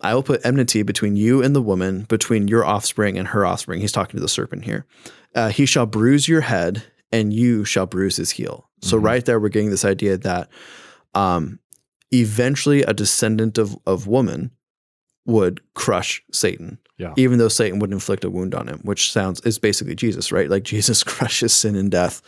[0.00, 3.80] "I will put enmity between you and the woman, between your offspring and her offspring."
[3.80, 4.86] He's talking to the serpent here.
[5.34, 8.68] Uh, he shall bruise your head, and you shall bruise his heel.
[8.82, 9.04] So Mhm.
[9.04, 10.48] right there, we're getting this idea that
[11.14, 11.58] um,
[12.12, 14.50] eventually a descendant of of woman
[15.26, 17.12] would crush Satan yeah.
[17.16, 20.48] even though Satan would inflict a wound on him, which sounds is basically Jesus, right?
[20.50, 22.22] Like Jesus crushes sin and death.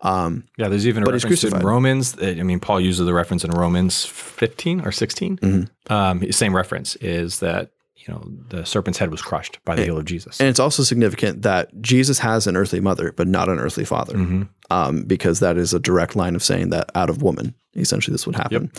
[0.00, 1.52] Um, Yeah, there's even a But reference in.
[1.60, 2.16] Romans.
[2.20, 5.36] I mean, Paul uses the reference in Romans 15 or 16.
[5.38, 5.68] Mhm.
[5.90, 7.70] Um, same reference is that
[8.06, 10.40] you know the serpent's head was crushed by the heel of Jesus.
[10.40, 14.14] and it's also significant that Jesus has an earthly mother, but not an earthly father,
[14.14, 14.48] Mhm.
[14.70, 18.26] um, because that is a direct line of saying that out of woman, essentially, this
[18.26, 18.70] would happen.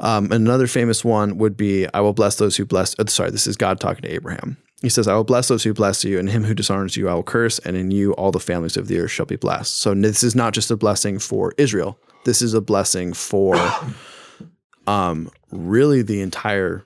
[0.00, 3.46] Um, another famous one would be, "I will bless those who bless." Uh, sorry, this
[3.46, 4.56] is God talking to Abraham.
[4.80, 7.14] He says, "I will bless those who bless you, and him who dishonors you, I
[7.14, 9.94] will curse, and in you all the families of the earth shall be blessed." So
[9.94, 11.98] this is not just a blessing for Israel.
[12.24, 13.54] This is a blessing for,
[14.86, 16.84] um, really the entire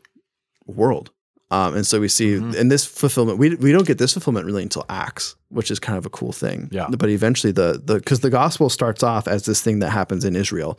[0.67, 1.11] world.
[1.51, 4.65] Um, and so we see in this fulfillment, we, we don't get this fulfillment really
[4.65, 6.69] until Acts, which is kind of a cool thing.
[6.73, 6.89] Yeah.
[6.91, 10.35] But eventually the the because the gospel starts off as this thing that happens in
[10.35, 10.79] Israel,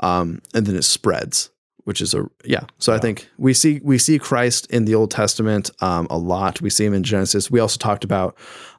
[0.00, 1.50] um, and then it spreads,
[1.84, 2.64] which is a yeah.
[2.78, 6.60] So I think we see we see Christ in the Old Testament um, a lot.
[6.60, 7.50] We see him in Genesis.
[7.50, 8.36] We also talked about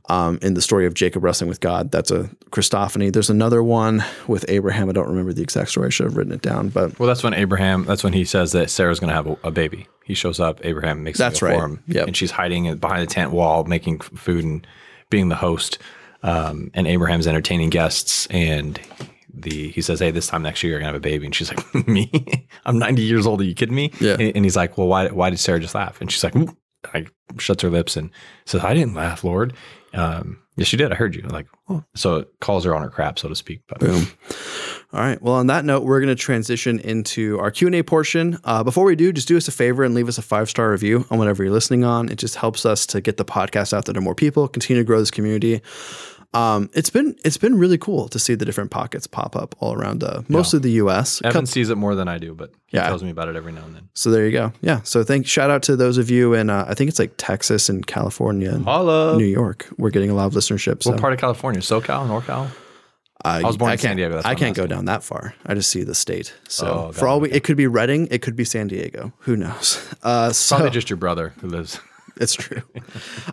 [0.10, 1.92] um, in the story of Jacob wrestling with God.
[1.92, 3.12] That's a Christophany.
[3.12, 4.90] There's another one with Abraham.
[4.90, 5.88] I don't remember the exact story.
[5.88, 7.84] I should have written it down, but Well, that's when Abraham.
[7.86, 9.88] That's when he says that Sarah's going to have a, a baby.
[10.06, 10.60] He shows up.
[10.66, 11.58] Abraham makes That's right.
[11.58, 12.08] for him, Yep.
[12.08, 14.66] and she's hiding behind the tent wall, making food and
[15.10, 15.78] being the host.
[16.24, 18.80] Um, and Abraham's entertaining guests, and
[19.34, 21.50] the he says, "Hey, this time next year you're gonna have a baby," and she's
[21.54, 22.10] like, "Me?
[22.66, 23.42] I'm 90 years old.
[23.42, 24.14] Are you kidding me?" Yeah.
[24.14, 26.34] And, and he's like, "Well, why why did Sarah just laugh?" And she's like,
[26.94, 28.10] Like shuts her lips and
[28.46, 29.54] says, "I didn't laugh, Lord."
[29.94, 30.92] Um, yes, you did.
[30.92, 31.22] I heard you.
[31.24, 31.84] Like, oh.
[31.96, 33.62] so it calls her on her crap, so to speak.
[33.68, 34.08] But Boom.
[34.94, 35.22] All right.
[35.22, 38.38] Well, on that note, we're going to transition into our Q and A portion.
[38.44, 40.72] Uh, before we do, just do us a favor and leave us a five star
[40.72, 42.10] review on whatever you're listening on.
[42.10, 44.88] It just helps us to get the podcast out there to more people, continue to
[44.88, 45.62] grow this community.
[46.34, 49.74] Um, it's been it's been really cool to see the different pockets pop up all
[49.74, 51.22] around uh, mostly the U.S.
[51.24, 52.86] Evan sees it more than I do, but he Yeah.
[52.88, 53.90] tells me about it every now and then.
[53.94, 54.52] So there you go.
[54.62, 54.82] Yeah.
[54.84, 57.70] So thank shout out to those of you in uh, I think it's like Texas
[57.70, 59.18] and California and Holla.
[59.18, 59.68] New York.
[59.78, 60.84] We're getting a lot of listenership.
[60.84, 61.62] So What part of California?
[61.62, 62.50] SoCal, NorCal?
[63.26, 65.34] I, was born I in San can't- Diego, that's I can't go down that far.
[65.46, 66.34] I just see the state.
[66.50, 69.12] So Oh, for all it, we, it could be Redding, it could be San Diego.
[69.20, 69.84] Who knows?
[70.04, 71.80] Uh, so Probably just your brother who lives.
[72.22, 72.62] it's true.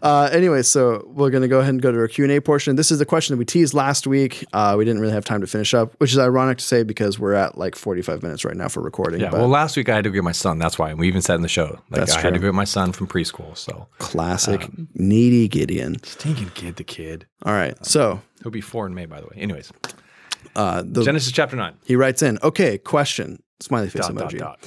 [0.03, 2.41] uh, anyway, so we're going to go ahead and go to our Q and A
[2.41, 2.77] portion.
[2.77, 4.45] This is the question that we teased last week.
[4.53, 7.19] Uh, we didn't really have time to finish up, which is ironic to say because
[7.19, 9.21] we're at like 45 minutes right now for recording.
[9.21, 9.31] Yeah.
[9.31, 10.59] but Well, last week I had to go get my son.
[10.59, 10.95] That's why.
[10.95, 12.49] We even said in the show, like That's I had to true.
[12.49, 13.57] go get my son from preschool.
[13.57, 16.03] So classic Um, needy Gideon.
[16.05, 17.27] stinking kid, the kid.
[17.45, 19.37] All right, so He'll be four in May, by the way.
[19.37, 19.73] Anyways,
[20.57, 21.75] uh, the, Genesis chapter nine.
[21.85, 22.39] he writes in.
[22.43, 23.43] Okay, question.
[23.61, 24.39] Smiley face Dot, dot, emoji.
[24.39, 24.59] dot.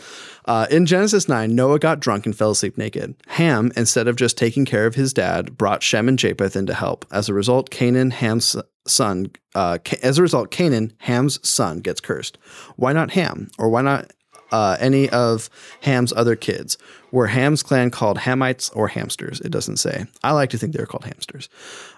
[0.47, 3.15] Uh, in Genesis 9, Noah got drunk and fell asleep naked.
[3.27, 6.73] Ham, instead of just taking care of his dad, brought Shem and Japheth in to
[6.73, 7.05] help.
[7.11, 8.55] As a result, Canaan, Ham's
[8.87, 12.37] son, uh, as a result, Canaan, Ham's son, gets cursed.
[12.77, 13.49] Why not Ham?
[13.57, 14.13] Or why not
[14.51, 15.49] uh, any of
[15.81, 16.77] Ham's other kids?
[17.11, 19.41] Were Ham's clan called Hamites or hamsters?
[19.41, 20.05] It doesn't say.
[20.23, 21.49] I like to think they're called hamsters.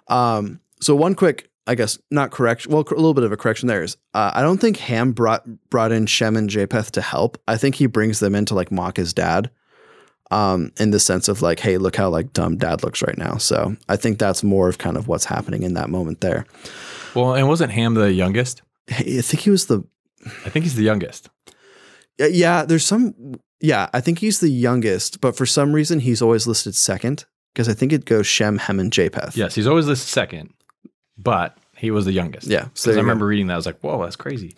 [0.07, 2.71] Um, so one quick, I guess, not correction.
[2.71, 3.95] Well, a little bit of a correction there is.
[4.13, 7.41] Uh, I don't think Ham brought brought in Shem and Japheth to help.
[7.47, 9.51] I think he brings them in to like mock his dad.
[10.31, 13.37] Um, in the sense of like, hey, look how like dumb dad looks right now.
[13.37, 16.45] So I think that's more of kind of what's happening in that moment there.
[17.15, 18.61] Well, and wasn't Ham the youngest?
[18.91, 19.83] I think he was the
[20.45, 21.29] I think he's the youngest.
[22.19, 23.39] Yeah, there's some.
[23.61, 27.67] Yeah, I think he's the youngest, but for some reason he's always listed second because
[27.67, 29.35] I think it goes Shem, Hem, and Japheth.
[29.35, 30.53] Yes, he's always the second,
[31.21, 32.47] but he was the youngest.
[32.47, 33.53] Yeah, so I remember reading that.
[33.53, 34.53] I was like, whoa, that's crazy.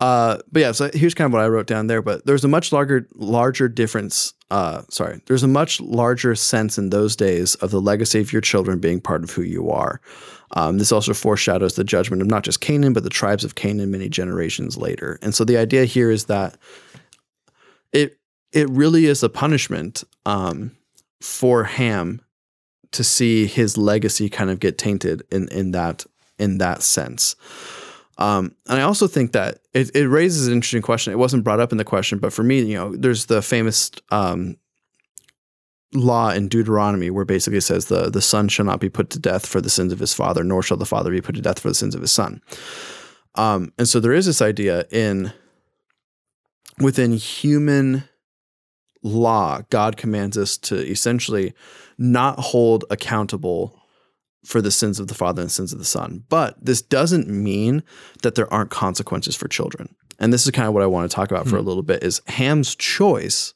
[0.00, 2.02] Uh, but yeah, so here's kind of what I wrote down there.
[2.02, 4.34] But there's a much larger, larger difference.
[4.50, 8.42] Uh, sorry, there's a much larger sense in those days of the legacy of your
[8.42, 10.00] children being part of who you are.
[10.52, 13.90] Um, this also foreshadows the judgment of not just Canaan, but the tribes of Canaan
[13.90, 15.18] many generations later.
[15.22, 16.56] And so the idea here is that
[17.92, 18.18] it
[18.52, 20.76] it really is a punishment um,
[21.20, 22.20] for Ham
[22.96, 26.04] to see his legacy kind of get tainted in in that
[26.38, 27.36] in that sense.
[28.18, 31.12] Um, and I also think that it, it raises an interesting question.
[31.12, 33.90] It wasn't brought up in the question, but for me, you know, there's the famous
[34.10, 34.56] um,
[35.92, 39.18] law in Deuteronomy where basically it says the the son shall not be put to
[39.18, 41.60] death for the sins of his father, nor shall the father be put to death
[41.60, 42.40] for the sins of his son.
[43.34, 45.32] Um, and so there is this idea in
[46.78, 48.04] within human
[49.06, 51.54] law, God commands us to essentially
[51.98, 53.80] not hold accountable
[54.44, 56.24] for the sins of the father and the sins of the son.
[56.28, 57.82] But this doesn't mean
[58.22, 59.94] that there aren't consequences for children.
[60.18, 62.02] And this is kind of what I want to talk about for a little bit
[62.02, 63.54] is Ham's choice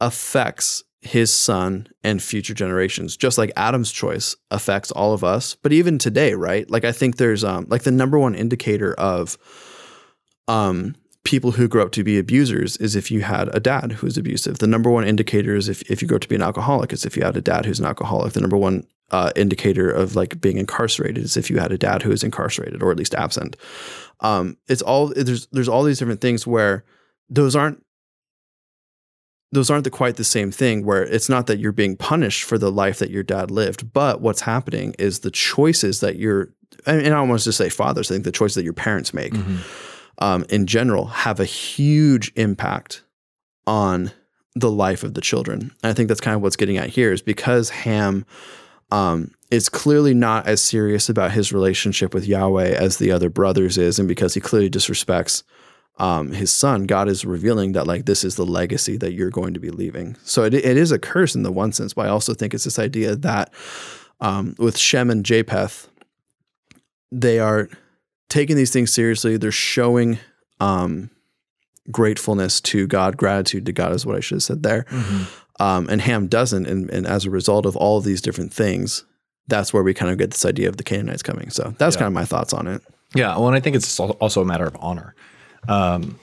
[0.00, 5.72] affects his son and future generations just like Adam's choice affects all of us but
[5.72, 9.38] even today right like I think there's um like the number one indicator of
[10.48, 10.96] um
[11.28, 14.60] people who grow up to be abusers is if you had a dad who's abusive.
[14.60, 17.04] The number one indicator is if, if you grow up to be an alcoholic is
[17.04, 18.32] if you had a dad who's an alcoholic.
[18.32, 22.00] The number one uh, indicator of like being incarcerated is if you had a dad
[22.00, 23.58] who is incarcerated or at least absent.
[24.20, 26.82] Um it's all there's there's all these different things where
[27.28, 27.84] those aren't
[29.52, 32.56] those aren't the, quite the same thing where it's not that you're being punished for
[32.56, 36.54] the life that your dad lived but what's happening is the choices that you're
[36.86, 39.34] and I to just say fathers I think the choices that your parents make
[40.18, 43.02] um, in general have a huge impact
[43.66, 44.12] on
[44.54, 45.60] the life of the children.
[45.82, 48.26] And I think that's kind of what's getting at here is because Ham
[48.90, 53.78] um, is clearly not as serious about his relationship with Yahweh as the other brothers
[53.78, 55.42] is, and because he clearly disrespects
[55.98, 59.54] um, his son, God is revealing that like this is the legacy that you're going
[59.54, 60.16] to be leaving.
[60.24, 62.64] So it, it is a curse in the one sense, but I also think it's
[62.64, 63.52] this idea that
[64.20, 65.88] um, with Shem and Japheth,
[67.10, 67.68] they are
[68.28, 69.36] taking these things seriously.
[69.36, 70.18] They're showing
[70.60, 71.10] um,
[71.90, 74.84] gratefulness to God, gratitude to God is what I should have said there.
[75.60, 79.04] Um, and Ham doesn't, and, and as a result of all of these different things,
[79.48, 81.50] that's where we kind of get this idea of the Canaanites coming.
[81.50, 82.00] So that's Yeah.
[82.00, 82.82] kind of my thoughts on it.
[83.14, 85.14] Yeah, well, and I think it's also a matter of honor.
[85.66, 86.18] Um,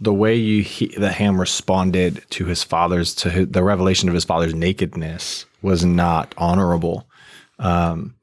[0.00, 4.14] the way you he, that Ham responded to his father's to his, the revelation of
[4.14, 7.06] his father's nakedness was not honorable.
[7.58, 8.14] Um,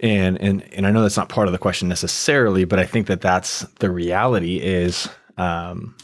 [0.00, 3.06] and and and I know that's not part of the question necessarily, but I think
[3.06, 4.58] that that's the reality.
[4.58, 5.96] Is um,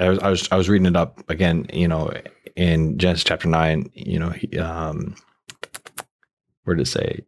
[0.00, 2.12] I was I was I was reading it up again, you know,
[2.56, 5.14] in Genesis chapter nine, you know, he, um,
[6.64, 7.24] where it say?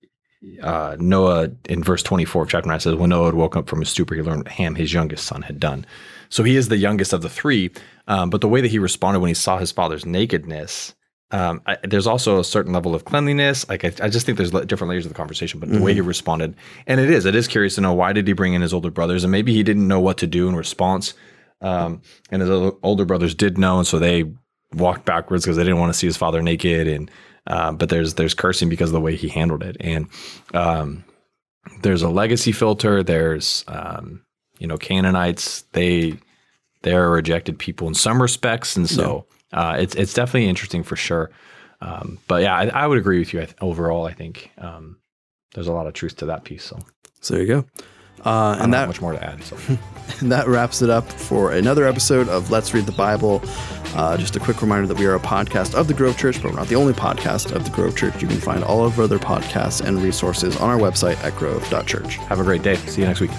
[0.62, 3.80] Uh, Noah in verse 24 of chapter 9 says, When Noah had woke up from
[3.80, 5.86] his stupor, he learned what Ham, his youngest son, had done.
[6.28, 7.70] So he is the youngest of the three.
[8.08, 10.94] Um, but the way that he responded when he saw his father's nakedness,
[11.34, 13.68] um, I, there's also a certain level of cleanliness.
[13.68, 16.00] Like I, I just think there's different layers of the conversation, but the way he
[16.00, 16.54] responded,
[16.86, 18.90] and it is, it is curious to know why did he bring in his older
[18.90, 21.12] brothers, and maybe he didn't know what to do in response,
[21.60, 22.50] um, and his
[22.84, 24.32] older brothers did know, and so they
[24.74, 27.10] walked backwards because they didn't want to see his father naked, and
[27.48, 30.06] uh, but there's there's cursing because of the way he handled it, and
[30.52, 31.04] um,
[31.82, 33.02] there's a legacy filter.
[33.02, 34.24] There's um,
[34.60, 35.62] you know Canaanites.
[35.72, 36.16] They
[36.82, 41.30] they're rejected people in some respects, and so uh, it's it's definitely interesting for sure.
[41.80, 43.40] Um, but yeah, I, I would agree with you.
[43.40, 44.98] I th- overall, I think um,
[45.54, 46.64] there's a lot of truth to that piece.
[46.64, 46.78] So
[47.20, 47.64] So there you go.
[48.24, 49.42] Uh, and that much more to add.
[49.44, 49.56] So
[50.20, 53.42] And that wraps it up for another episode of Let's Read the Bible.
[53.94, 56.50] Uh, just a quick reminder that we are a podcast of the Grove Church, but
[56.52, 58.20] we're not the only podcast of the Grove Church.
[58.22, 62.16] You can find all of our other podcasts and resources on our website at grove.church.
[62.16, 62.76] have a great day.
[62.76, 63.30] See you next week.